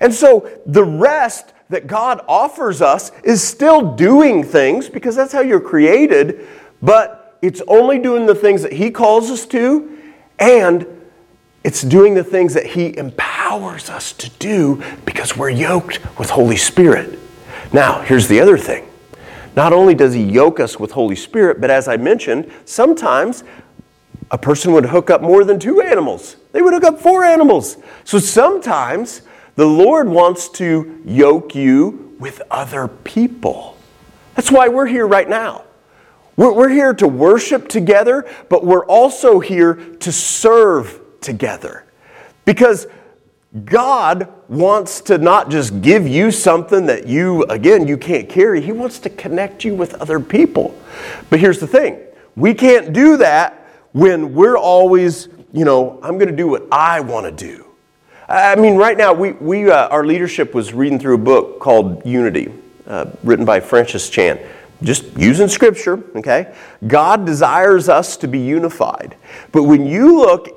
And 0.00 0.12
so 0.14 0.48
the 0.66 0.84
rest 0.84 1.52
that 1.68 1.86
God 1.86 2.20
offers 2.28 2.80
us 2.80 3.10
is 3.24 3.42
still 3.42 3.94
doing 3.94 4.42
things 4.42 4.88
because 4.88 5.14
that's 5.16 5.32
how 5.32 5.40
you're 5.40 5.60
created, 5.60 6.46
but 6.80 7.38
it's 7.42 7.62
only 7.68 7.98
doing 7.98 8.26
the 8.26 8.34
things 8.34 8.62
that 8.62 8.72
He 8.72 8.90
calls 8.90 9.30
us 9.30 9.46
to, 9.46 9.98
and 10.38 10.86
it's 11.64 11.82
doing 11.82 12.14
the 12.14 12.24
things 12.24 12.54
that 12.54 12.66
He 12.66 12.96
empowers 12.96 13.90
us 13.90 14.12
to 14.14 14.30
do 14.38 14.82
because 15.04 15.36
we're 15.36 15.50
yoked 15.50 16.00
with 16.18 16.30
Holy 16.30 16.56
Spirit. 16.56 17.18
Now, 17.72 18.00
here's 18.00 18.28
the 18.28 18.40
other 18.40 18.56
thing. 18.56 18.88
Not 19.54 19.72
only 19.72 19.94
does 19.94 20.14
He 20.14 20.22
yoke 20.22 20.60
us 20.60 20.78
with 20.78 20.92
Holy 20.92 21.16
Spirit, 21.16 21.60
but 21.60 21.70
as 21.70 21.88
I 21.88 21.96
mentioned, 21.96 22.50
sometimes 22.64 23.44
a 24.30 24.38
person 24.38 24.72
would 24.72 24.86
hook 24.86 25.10
up 25.10 25.22
more 25.22 25.44
than 25.44 25.58
two 25.58 25.80
animals. 25.80 26.36
They 26.52 26.62
would 26.62 26.74
hook 26.74 26.84
up 26.84 27.00
four 27.00 27.24
animals. 27.24 27.76
So 28.04 28.18
sometimes 28.18 29.22
the 29.58 29.66
Lord 29.66 30.08
wants 30.08 30.48
to 30.50 31.02
yoke 31.04 31.52
you 31.52 32.14
with 32.20 32.40
other 32.48 32.86
people. 32.86 33.76
That's 34.36 34.52
why 34.52 34.68
we're 34.68 34.86
here 34.86 35.04
right 35.04 35.28
now. 35.28 35.64
We're, 36.36 36.52
we're 36.52 36.68
here 36.68 36.94
to 36.94 37.08
worship 37.08 37.66
together, 37.66 38.24
but 38.48 38.64
we're 38.64 38.86
also 38.86 39.40
here 39.40 39.74
to 39.74 40.12
serve 40.12 41.00
together. 41.20 41.84
Because 42.44 42.86
God 43.64 44.32
wants 44.46 45.00
to 45.00 45.18
not 45.18 45.50
just 45.50 45.82
give 45.82 46.06
you 46.06 46.30
something 46.30 46.86
that 46.86 47.08
you, 47.08 47.42
again, 47.46 47.88
you 47.88 47.96
can't 47.96 48.28
carry. 48.28 48.60
He 48.60 48.70
wants 48.70 49.00
to 49.00 49.10
connect 49.10 49.64
you 49.64 49.74
with 49.74 49.94
other 49.94 50.20
people. 50.20 50.80
But 51.30 51.40
here's 51.40 51.58
the 51.58 51.66
thing 51.66 51.98
we 52.36 52.54
can't 52.54 52.92
do 52.92 53.16
that 53.16 53.68
when 53.90 54.34
we're 54.34 54.56
always, 54.56 55.26
you 55.52 55.64
know, 55.64 55.98
I'm 56.00 56.16
going 56.16 56.30
to 56.30 56.36
do 56.36 56.46
what 56.46 56.62
I 56.70 57.00
want 57.00 57.26
to 57.26 57.32
do. 57.32 57.67
I 58.28 58.56
mean, 58.56 58.76
right 58.76 58.98
now, 58.98 59.14
we, 59.14 59.32
we, 59.32 59.70
uh, 59.70 59.88
our 59.88 60.04
leadership 60.04 60.52
was 60.52 60.74
reading 60.74 60.98
through 60.98 61.14
a 61.14 61.18
book 61.18 61.60
called 61.60 62.04
Unity, 62.04 62.52
uh, 62.86 63.06
written 63.24 63.46
by 63.46 63.60
Francis 63.60 64.10
Chan. 64.10 64.38
Just 64.82 65.16
using 65.16 65.48
scripture, 65.48 66.04
okay? 66.14 66.54
God 66.86 67.24
desires 67.24 67.88
us 67.88 68.18
to 68.18 68.28
be 68.28 68.38
unified. 68.38 69.16
But 69.50 69.62
when 69.62 69.86
you 69.86 70.18
look 70.18 70.50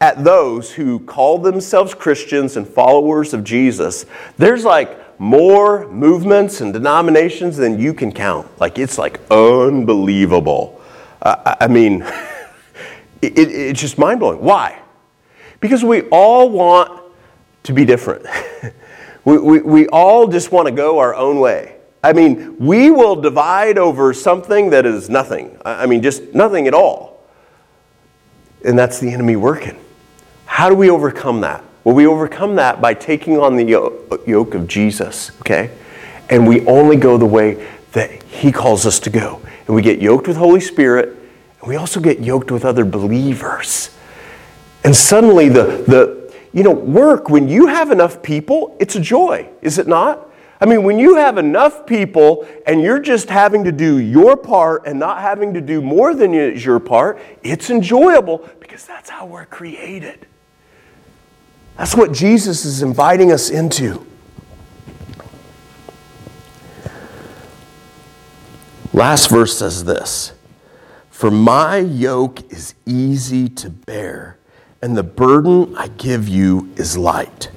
at 0.00 0.22
those 0.22 0.72
who 0.72 1.00
call 1.00 1.38
themselves 1.38 1.94
Christians 1.94 2.56
and 2.56 2.66
followers 2.66 3.34
of 3.34 3.42
Jesus, 3.42 4.06
there's 4.36 4.64
like 4.64 5.20
more 5.20 5.88
movements 5.88 6.60
and 6.60 6.72
denominations 6.72 7.56
than 7.56 7.80
you 7.80 7.92
can 7.92 8.12
count. 8.12 8.46
Like, 8.60 8.78
it's 8.78 8.98
like 8.98 9.20
unbelievable. 9.32 10.80
Uh, 11.20 11.56
I 11.60 11.66
mean, 11.66 12.02
it, 13.20 13.36
it, 13.36 13.48
it's 13.50 13.80
just 13.80 13.98
mind 13.98 14.20
blowing. 14.20 14.40
Why? 14.40 14.80
Because 15.60 15.84
we 15.84 16.02
all 16.02 16.50
want 16.50 17.02
to 17.64 17.72
be 17.72 17.84
different. 17.84 18.26
we, 19.24 19.38
we, 19.38 19.60
we 19.60 19.86
all 19.88 20.28
just 20.28 20.52
want 20.52 20.66
to 20.66 20.72
go 20.72 20.98
our 20.98 21.14
own 21.14 21.40
way. 21.40 21.76
I 22.02 22.12
mean, 22.12 22.56
we 22.58 22.90
will 22.90 23.16
divide 23.16 23.76
over 23.76 24.14
something 24.14 24.70
that 24.70 24.86
is 24.86 25.10
nothing. 25.10 25.58
I 25.64 25.86
mean, 25.86 26.02
just 26.02 26.34
nothing 26.34 26.68
at 26.68 26.74
all. 26.74 27.20
And 28.64 28.78
that's 28.78 29.00
the 29.00 29.10
enemy 29.10 29.36
working. 29.36 29.78
How 30.46 30.68
do 30.68 30.74
we 30.74 30.90
overcome 30.90 31.40
that? 31.42 31.64
Well, 31.84 31.94
we 31.94 32.06
overcome 32.06 32.56
that 32.56 32.80
by 32.80 32.94
taking 32.94 33.38
on 33.38 33.56
the 33.56 33.64
yoke 34.26 34.54
of 34.54 34.68
Jesus, 34.68 35.30
okay? 35.40 35.70
And 36.30 36.46
we 36.46 36.64
only 36.66 36.96
go 36.96 37.16
the 37.16 37.26
way 37.26 37.66
that 37.92 38.22
He 38.24 38.52
calls 38.52 38.86
us 38.86 39.00
to 39.00 39.10
go. 39.10 39.40
And 39.66 39.74
we 39.74 39.82
get 39.82 40.00
yoked 40.00 40.28
with 40.28 40.36
Holy 40.36 40.60
Spirit, 40.60 41.08
and 41.60 41.68
we 41.68 41.76
also 41.76 42.00
get 42.00 42.20
yoked 42.20 42.50
with 42.50 42.64
other 42.64 42.84
believers. 42.84 43.90
And 44.84 44.94
suddenly, 44.94 45.48
the, 45.48 45.84
the 45.86 46.34
you 46.52 46.62
know, 46.62 46.72
work, 46.72 47.28
when 47.28 47.48
you 47.48 47.66
have 47.66 47.90
enough 47.90 48.22
people, 48.22 48.76
it's 48.80 48.96
a 48.96 49.00
joy, 49.00 49.48
is 49.62 49.78
it 49.78 49.86
not? 49.86 50.28
I 50.60 50.66
mean, 50.66 50.82
when 50.82 50.98
you 50.98 51.16
have 51.16 51.38
enough 51.38 51.86
people 51.86 52.46
and 52.66 52.82
you're 52.82 52.98
just 52.98 53.28
having 53.30 53.62
to 53.64 53.70
do 53.70 53.98
your 53.98 54.36
part 54.36 54.86
and 54.86 54.98
not 54.98 55.20
having 55.20 55.54
to 55.54 55.60
do 55.60 55.80
more 55.80 56.14
than 56.14 56.34
is 56.34 56.64
your 56.64 56.80
part, 56.80 57.20
it's 57.44 57.70
enjoyable 57.70 58.38
because 58.58 58.84
that's 58.84 59.08
how 59.08 59.24
we're 59.24 59.46
created. 59.46 60.26
That's 61.76 61.94
what 61.94 62.12
Jesus 62.12 62.64
is 62.64 62.82
inviting 62.82 63.30
us 63.30 63.50
into. 63.50 64.04
Last 68.92 69.30
verse 69.30 69.56
says 69.56 69.84
this 69.84 70.32
For 71.08 71.30
my 71.30 71.76
yoke 71.76 72.50
is 72.50 72.74
easy 72.84 73.48
to 73.50 73.70
bear 73.70 74.37
and 74.80 74.96
the 74.96 75.02
burden 75.02 75.74
I 75.76 75.88
give 75.88 76.28
you 76.28 76.72
is 76.76 76.96
light. 76.96 77.50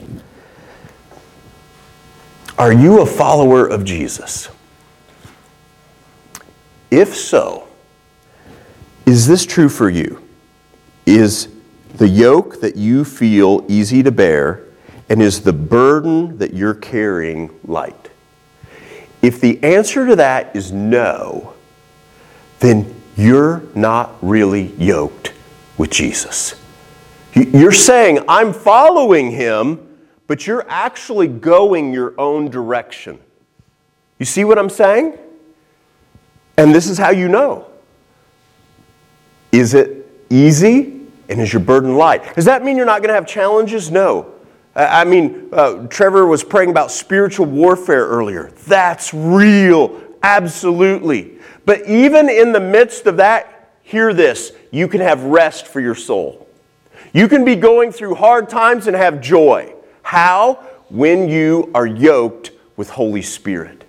Are 2.58 2.74
you 2.74 3.02
a 3.02 3.06
follower 3.06 3.68
of 3.68 3.84
Jesus? 3.84 4.50
If 6.90 7.16
so, 7.16 7.68
is 9.06 9.28
this 9.28 9.46
true 9.46 9.70
for 9.70 9.90
you? 9.90 10.22
Is 11.06 11.48
the 11.96 12.08
yoke 12.08 12.62
that 12.62 12.76
you 12.76 13.04
feel 13.06 13.66
easy 13.68 14.04
to 14.04 14.12
bear, 14.12 14.64
and 15.10 15.22
is 15.22 15.42
the 15.42 15.54
burden 15.54 16.38
that 16.38 16.54
you're 16.54 16.74
carrying 16.74 17.52
light? 17.66 18.10
If 19.22 19.40
the 19.40 19.64
answer 19.64 20.08
to 20.08 20.16
that 20.16 20.56
is 20.56 20.72
no, 20.72 21.54
then 22.60 22.94
you're 23.16 23.64
not 23.76 24.16
really 24.22 24.74
yoked 24.78 25.34
with 25.78 25.92
Jesus. 25.92 26.61
You're 27.34 27.72
saying, 27.72 28.20
I'm 28.28 28.54
following 28.54 29.32
him, 29.32 29.88
but 30.28 30.46
you're 30.48 30.66
actually 30.70 31.28
going 31.28 31.94
your 31.94 32.14
own 32.20 32.50
direction. 32.50 33.20
You 34.20 34.26
see 34.26 34.44
what 34.44 34.60
I'm 34.60 34.70
saying? 34.70 35.18
And 36.58 36.76
this 36.76 36.88
is 36.88 36.98
how 36.98 37.12
you 37.12 37.28
know. 37.28 37.68
Is 39.52 39.74
it 39.74 40.06
easy 40.30 41.02
And 41.32 41.40
is 41.40 41.54
your 41.54 41.62
burden 41.62 41.96
light? 41.96 42.36
Does 42.36 42.46
that 42.46 42.64
mean 42.64 42.76
you're 42.76 42.86
not 42.86 43.00
going 43.00 43.08
to 43.08 43.14
have 43.14 43.26
challenges? 43.26 43.90
No. 43.90 44.34
I 44.76 45.06
mean, 45.06 45.48
uh, 45.54 45.88
Trevor 45.88 46.26
was 46.26 46.44
praying 46.44 46.70
about 46.70 46.92
spiritual 46.92 47.46
warfare 47.46 48.06
earlier. 48.06 48.52
That's 48.68 49.14
real, 49.14 50.02
absolutely. 50.24 51.40
But 51.66 51.88
even 51.88 52.30
in 52.30 52.52
the 52.52 52.60
midst 52.60 53.06
of 53.06 53.18
that, 53.18 53.72
hear 53.82 54.14
this 54.14 54.52
you 54.72 54.88
can 54.90 55.00
have 55.00 55.24
rest 55.24 55.68
for 55.68 55.80
your 55.80 55.96
soul. 55.96 56.48
You 57.14 57.28
can 57.28 57.44
be 57.44 57.56
going 57.56 57.92
through 57.92 58.16
hard 58.16 58.50
times 58.50 58.88
and 58.88 58.96
have 58.96 59.22
joy. 59.22 59.74
How? 60.04 60.56
When 60.90 61.30
you 61.30 61.72
are 61.74 61.86
yoked 61.86 62.52
with 62.76 62.90
Holy 62.90 63.22
Spirit. 63.22 63.84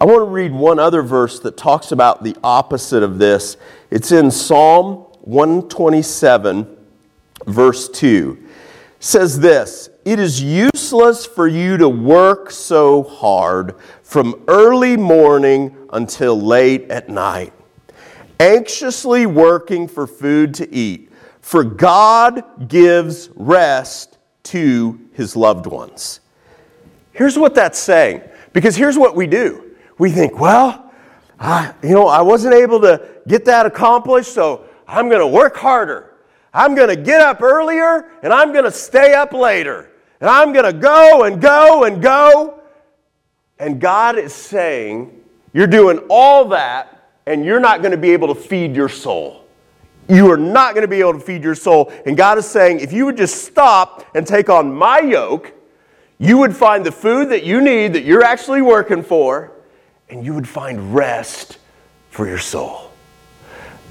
I 0.00 0.04
want 0.04 0.20
to 0.20 0.24
read 0.24 0.52
one 0.52 0.78
other 0.78 1.02
verse 1.02 1.40
that 1.40 1.56
talks 1.56 1.90
about 1.90 2.22
the 2.22 2.36
opposite 2.44 3.02
of 3.02 3.18
this. 3.18 3.56
It's 3.90 4.12
in 4.12 4.30
Psalm 4.30 5.06
127, 5.22 6.76
verse 7.46 7.88
2. 7.88 8.38
It 8.40 9.04
says 9.04 9.40
this 9.40 9.90
It 10.04 10.18
is 10.18 10.42
useless 10.42 11.26
for 11.26 11.48
you 11.48 11.76
to 11.78 11.88
work 11.88 12.50
so 12.50 13.02
hard 13.02 13.74
from 14.02 14.44
early 14.46 14.96
morning 14.96 15.76
until 15.92 16.40
late 16.40 16.90
at 16.90 17.08
night, 17.08 17.52
anxiously 18.38 19.26
working 19.26 19.88
for 19.88 20.06
food 20.06 20.54
to 20.54 20.72
eat, 20.72 21.07
for 21.48 21.64
God 21.64 22.68
gives 22.68 23.30
rest 23.34 24.18
to 24.42 25.00
his 25.14 25.34
loved 25.34 25.64
ones. 25.64 26.20
Here's 27.12 27.38
what 27.38 27.54
that's 27.54 27.78
saying, 27.78 28.20
because 28.52 28.76
here's 28.76 28.98
what 28.98 29.16
we 29.16 29.26
do. 29.26 29.74
We 29.96 30.10
think, 30.10 30.38
well, 30.38 30.92
I, 31.40 31.72
you 31.82 31.94
know, 31.94 32.06
I 32.06 32.20
wasn't 32.20 32.52
able 32.52 32.82
to 32.82 33.08
get 33.26 33.46
that 33.46 33.64
accomplished, 33.64 34.30
so 34.30 34.66
I'm 34.86 35.08
going 35.08 35.22
to 35.22 35.26
work 35.26 35.56
harder. 35.56 36.12
I'm 36.52 36.74
going 36.74 36.90
to 36.90 36.96
get 36.96 37.22
up 37.22 37.40
earlier 37.40 38.10
and 38.22 38.30
I'm 38.30 38.52
going 38.52 38.66
to 38.66 38.70
stay 38.70 39.14
up 39.14 39.32
later. 39.32 39.90
And 40.20 40.28
I'm 40.28 40.52
going 40.52 40.66
to 40.66 40.78
go 40.78 41.24
and 41.24 41.40
go 41.40 41.84
and 41.84 42.02
go. 42.02 42.60
And 43.58 43.80
God 43.80 44.18
is 44.18 44.34
saying, 44.34 45.18
You're 45.54 45.66
doing 45.66 45.96
all 46.10 46.44
that 46.48 47.08
and 47.24 47.42
you're 47.42 47.58
not 47.58 47.80
going 47.80 47.92
to 47.92 47.96
be 47.96 48.10
able 48.10 48.28
to 48.28 48.38
feed 48.38 48.76
your 48.76 48.90
soul. 48.90 49.47
You 50.08 50.30
are 50.30 50.36
not 50.36 50.74
going 50.74 50.82
to 50.82 50.88
be 50.88 51.00
able 51.00 51.14
to 51.14 51.20
feed 51.20 51.44
your 51.44 51.54
soul. 51.54 51.92
And 52.06 52.16
God 52.16 52.38
is 52.38 52.46
saying, 52.46 52.80
if 52.80 52.92
you 52.92 53.04
would 53.04 53.16
just 53.16 53.44
stop 53.44 54.04
and 54.14 54.26
take 54.26 54.48
on 54.48 54.72
my 54.72 55.00
yoke, 55.00 55.52
you 56.18 56.38
would 56.38 56.56
find 56.56 56.84
the 56.84 56.92
food 56.92 57.28
that 57.28 57.44
you 57.44 57.60
need, 57.60 57.92
that 57.92 58.04
you're 58.04 58.24
actually 58.24 58.62
working 58.62 59.02
for, 59.02 59.52
and 60.08 60.24
you 60.24 60.34
would 60.34 60.48
find 60.48 60.94
rest 60.94 61.58
for 62.10 62.26
your 62.26 62.38
soul. 62.38 62.90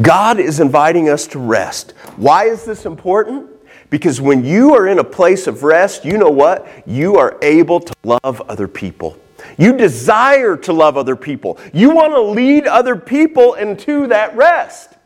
God 0.02 0.40
is 0.40 0.60
inviting 0.60 1.10
us 1.10 1.28
to 1.28 1.40
rest. 1.40 1.92
Why 2.18 2.46
is 2.46 2.66
this 2.66 2.86
important? 2.86 3.52
Because 3.90 4.20
when 4.20 4.44
you 4.44 4.76
are 4.76 4.88
in 4.88 5.00
a 5.00 5.04
place 5.04 5.48
of 5.48 5.64
rest, 5.64 6.04
you 6.04 6.18
know 6.18 6.30
what? 6.30 6.68
You 6.86 7.16
are 7.18 7.38
able 7.42 7.80
to 7.80 7.94
love 8.04 8.42
other 8.50 8.68
people. 8.68 9.18
You 9.58 9.78
desire 9.78 10.58
to 10.58 10.74
love 10.74 10.98
other 10.98 11.16
people. 11.16 11.58
You 11.74 11.92
want 11.92 12.14
to 12.14 12.22
lead 12.22 12.68
other 12.68 12.96
people 12.96 13.54
into 13.54 14.08
that 14.08 14.36
rest. 14.36 14.97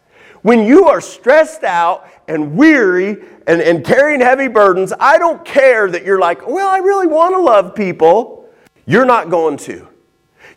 When 0.41 0.65
you 0.65 0.87
are 0.87 1.01
stressed 1.01 1.63
out 1.63 2.07
and 2.27 2.55
weary 2.55 3.17
and, 3.47 3.61
and 3.61 3.85
carrying 3.85 4.21
heavy 4.21 4.47
burdens, 4.47 4.93
I 4.99 5.17
don't 5.17 5.43
care 5.45 5.89
that 5.91 6.03
you're 6.03 6.19
like, 6.19 6.47
well, 6.47 6.69
I 6.69 6.79
really 6.79 7.07
want 7.07 7.35
to 7.35 7.39
love 7.39 7.75
people. 7.75 8.49
You're 8.85 9.05
not 9.05 9.29
going 9.29 9.57
to. 9.57 9.87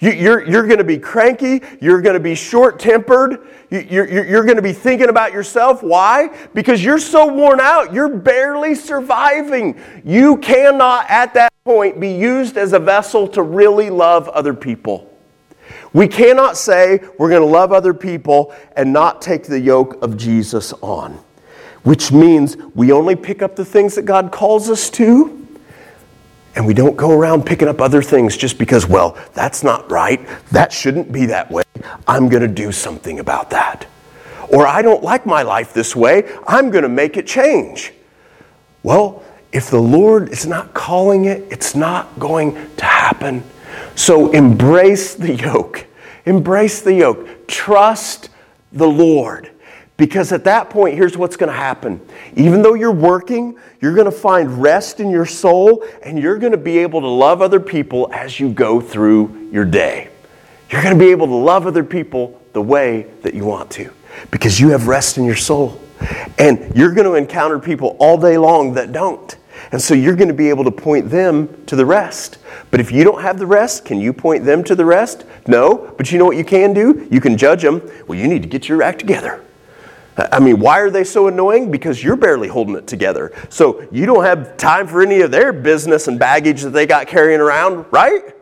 You, 0.00 0.10
are 0.10 0.14
you're, 0.14 0.48
you're 0.48 0.66
going 0.66 0.78
to 0.78 0.84
be 0.84 0.98
cranky. 0.98 1.62
You're 1.80 2.00
going 2.00 2.14
to 2.14 2.20
be 2.20 2.34
short 2.34 2.78
tempered. 2.78 3.46
You're, 3.70 4.06
you're, 4.06 4.24
you're 4.24 4.44
going 4.44 4.56
to 4.56 4.62
be 4.62 4.72
thinking 4.72 5.08
about 5.08 5.32
yourself. 5.32 5.82
Why? 5.82 6.34
Because 6.54 6.82
you're 6.82 6.98
so 6.98 7.32
worn 7.32 7.60
out. 7.60 7.92
You're 7.92 8.08
barely 8.08 8.74
surviving. 8.74 9.80
You 10.04 10.38
cannot, 10.38 11.08
at 11.08 11.34
that 11.34 11.52
point, 11.64 12.00
be 12.00 12.12
used 12.12 12.56
as 12.56 12.72
a 12.72 12.78
vessel 12.78 13.28
to 13.28 13.42
really 13.42 13.90
love 13.90 14.28
other 14.30 14.54
people. 14.54 15.13
We 15.94 16.08
cannot 16.08 16.58
say 16.58 17.00
we're 17.18 17.30
going 17.30 17.40
to 17.40 17.46
love 17.46 17.72
other 17.72 17.94
people 17.94 18.54
and 18.76 18.92
not 18.92 19.22
take 19.22 19.44
the 19.44 19.58
yoke 19.58 20.02
of 20.02 20.18
Jesus 20.18 20.74
on, 20.82 21.18
which 21.84 22.12
means 22.12 22.58
we 22.74 22.92
only 22.92 23.16
pick 23.16 23.40
up 23.40 23.56
the 23.56 23.64
things 23.64 23.94
that 23.94 24.02
God 24.02 24.30
calls 24.30 24.68
us 24.68 24.90
to 24.90 25.40
and 26.56 26.66
we 26.66 26.74
don't 26.74 26.96
go 26.96 27.10
around 27.10 27.44
picking 27.44 27.68
up 27.68 27.80
other 27.80 28.00
things 28.00 28.36
just 28.36 28.58
because, 28.58 28.86
well, 28.86 29.18
that's 29.34 29.62
not 29.64 29.90
right. 29.90 30.24
That 30.52 30.72
shouldn't 30.72 31.10
be 31.10 31.26
that 31.26 31.50
way. 31.50 31.64
I'm 32.06 32.28
going 32.28 32.42
to 32.42 32.48
do 32.48 32.70
something 32.70 33.18
about 33.18 33.50
that. 33.50 33.86
Or 34.50 34.66
I 34.66 34.82
don't 34.82 35.02
like 35.02 35.26
my 35.26 35.42
life 35.42 35.72
this 35.72 35.96
way. 35.96 36.30
I'm 36.46 36.70
going 36.70 36.82
to 36.82 36.88
make 36.88 37.16
it 37.16 37.26
change. 37.26 37.92
Well, 38.82 39.24
if 39.52 39.70
the 39.70 39.80
Lord 39.80 40.28
is 40.28 40.46
not 40.46 40.74
calling 40.74 41.24
it, 41.24 41.42
it's 41.50 41.74
not 41.74 42.18
going 42.18 42.54
to 42.76 42.84
happen. 42.84 43.42
So 43.94 44.30
embrace 44.32 45.14
the 45.14 45.34
yoke. 45.34 45.86
Embrace 46.26 46.80
the 46.80 46.94
yoke. 46.94 47.46
Trust 47.46 48.30
the 48.72 48.88
Lord. 48.88 49.50
Because 49.96 50.32
at 50.32 50.44
that 50.44 50.70
point, 50.70 50.96
here's 50.96 51.16
what's 51.16 51.36
going 51.36 51.50
to 51.50 51.56
happen. 51.56 52.00
Even 52.34 52.62
though 52.62 52.74
you're 52.74 52.90
working, 52.90 53.56
you're 53.80 53.94
going 53.94 54.06
to 54.06 54.10
find 54.10 54.60
rest 54.60 54.98
in 54.98 55.08
your 55.08 55.26
soul 55.26 55.84
and 56.02 56.18
you're 56.18 56.38
going 56.38 56.52
to 56.52 56.58
be 56.58 56.78
able 56.78 57.00
to 57.00 57.06
love 57.06 57.40
other 57.40 57.60
people 57.60 58.08
as 58.12 58.40
you 58.40 58.50
go 58.50 58.80
through 58.80 59.50
your 59.52 59.64
day. 59.64 60.08
You're 60.70 60.82
going 60.82 60.98
to 60.98 61.04
be 61.04 61.12
able 61.12 61.28
to 61.28 61.34
love 61.34 61.66
other 61.68 61.84
people 61.84 62.40
the 62.54 62.62
way 62.62 63.06
that 63.22 63.34
you 63.34 63.44
want 63.44 63.70
to 63.72 63.92
because 64.32 64.58
you 64.58 64.70
have 64.70 64.88
rest 64.88 65.16
in 65.16 65.24
your 65.24 65.36
soul. 65.36 65.80
And 66.38 66.74
you're 66.74 66.92
going 66.92 67.06
to 67.06 67.14
encounter 67.14 67.60
people 67.60 67.96
all 68.00 68.18
day 68.18 68.36
long 68.36 68.74
that 68.74 68.90
don't. 68.90 69.36
And 69.74 69.82
so 69.82 69.92
you're 69.92 70.14
going 70.14 70.28
to 70.28 70.34
be 70.34 70.50
able 70.50 70.62
to 70.62 70.70
point 70.70 71.10
them 71.10 71.64
to 71.66 71.74
the 71.74 71.84
rest. 71.84 72.38
But 72.70 72.78
if 72.78 72.92
you 72.92 73.02
don't 73.02 73.20
have 73.20 73.40
the 73.40 73.46
rest, 73.48 73.84
can 73.84 73.98
you 73.98 74.12
point 74.12 74.44
them 74.44 74.62
to 74.62 74.76
the 74.76 74.84
rest? 74.84 75.24
No. 75.48 75.92
But 75.96 76.12
you 76.12 76.18
know 76.20 76.26
what 76.26 76.36
you 76.36 76.44
can 76.44 76.72
do? 76.72 77.08
You 77.10 77.20
can 77.20 77.36
judge 77.36 77.62
them. 77.62 77.82
Well, 78.06 78.16
you 78.16 78.28
need 78.28 78.42
to 78.42 78.48
get 78.48 78.68
your 78.68 78.84
act 78.84 79.00
together. 79.00 79.42
I 80.16 80.38
mean, 80.38 80.60
why 80.60 80.78
are 80.78 80.90
they 80.90 81.02
so 81.02 81.26
annoying? 81.26 81.72
Because 81.72 82.04
you're 82.04 82.14
barely 82.14 82.46
holding 82.46 82.76
it 82.76 82.86
together. 82.86 83.32
So 83.48 83.84
you 83.90 84.06
don't 84.06 84.22
have 84.22 84.56
time 84.58 84.86
for 84.86 85.02
any 85.02 85.22
of 85.22 85.32
their 85.32 85.52
business 85.52 86.06
and 86.06 86.20
baggage 86.20 86.62
that 86.62 86.70
they 86.70 86.86
got 86.86 87.08
carrying 87.08 87.40
around, 87.40 87.84
right? 87.90 88.32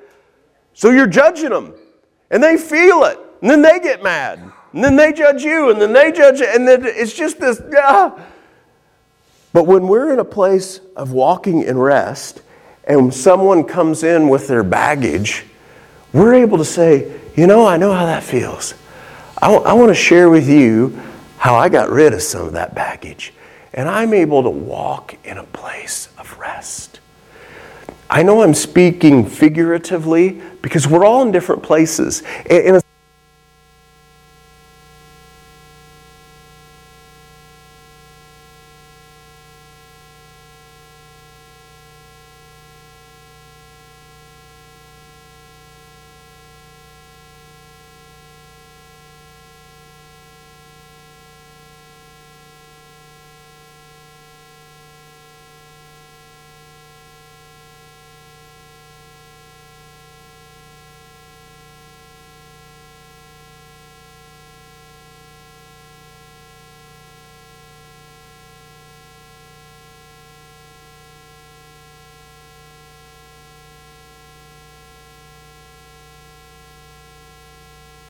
So 0.75 0.91
you're 0.91 1.07
judging 1.07 1.49
them. 1.49 1.73
And 2.31 2.43
they 2.43 2.59
feel 2.59 3.05
it. 3.05 3.19
And 3.41 3.51
then 3.51 3.63
they 3.63 3.81
get 3.81 4.03
mad. 4.03 4.39
And 4.75 4.85
then 4.85 4.97
they 4.97 5.15
judge 5.15 5.43
you. 5.43 5.71
And 5.71 5.81
then 5.81 5.95
they 5.95 6.13
judge 6.13 6.43
it. 6.43 6.55
And 6.55 6.69
then 6.69 6.83
it's 6.85 7.15
just 7.15 7.41
this. 7.41 7.63
Ah. 7.75 8.23
But 9.53 9.67
when 9.67 9.87
we're 9.89 10.13
in 10.13 10.19
a 10.19 10.25
place 10.25 10.81
of 10.97 11.13
walking 11.13 11.63
in 11.63 11.79
rest 11.79 12.43
and 12.85 13.13
someone 13.13 13.65
comes 13.65 14.03
in 14.03 14.29
with 14.29 14.49
their 14.49 14.63
baggage, 14.63 15.45
we're 16.13 16.35
able 16.35 16.59
to 16.59 16.65
say, 16.65 17.21
you 17.37 17.47
know, 17.47 17.67
I 17.67 17.77
know 17.77 17.93
how 17.93 18.07
that 18.07 18.23
feels. 18.23 18.75
I, 19.41 19.49
w- 19.49 19.65
I 19.65 19.73
want 19.73 19.89
to 19.89 19.95
share 19.95 20.31
with 20.31 20.49
you 20.49 21.01
how 21.39 21.55
I 21.55 21.69
got 21.69 21.91
rid 21.91 22.13
of 22.15 22.23
some 22.23 22.47
of 22.47 22.53
that 22.53 22.75
baggage. 22.75 23.33
And 23.75 23.89
I'm 23.89 24.13
able 24.13 24.43
to 24.43 24.51
walk 24.51 25.17
in 25.25 25.39
a 25.39 25.45
place 25.45 26.09
of 26.19 26.39
rest. 26.39 27.01
I 28.11 28.23
know 28.23 28.43
I'm 28.43 28.53
speaking 28.53 29.25
figuratively 29.25 30.43
because 30.61 30.87
we're 30.87 31.05
all 31.05 31.23
in 31.23 31.33
different 31.33 31.63
places. 31.63 32.23
And 32.49 32.82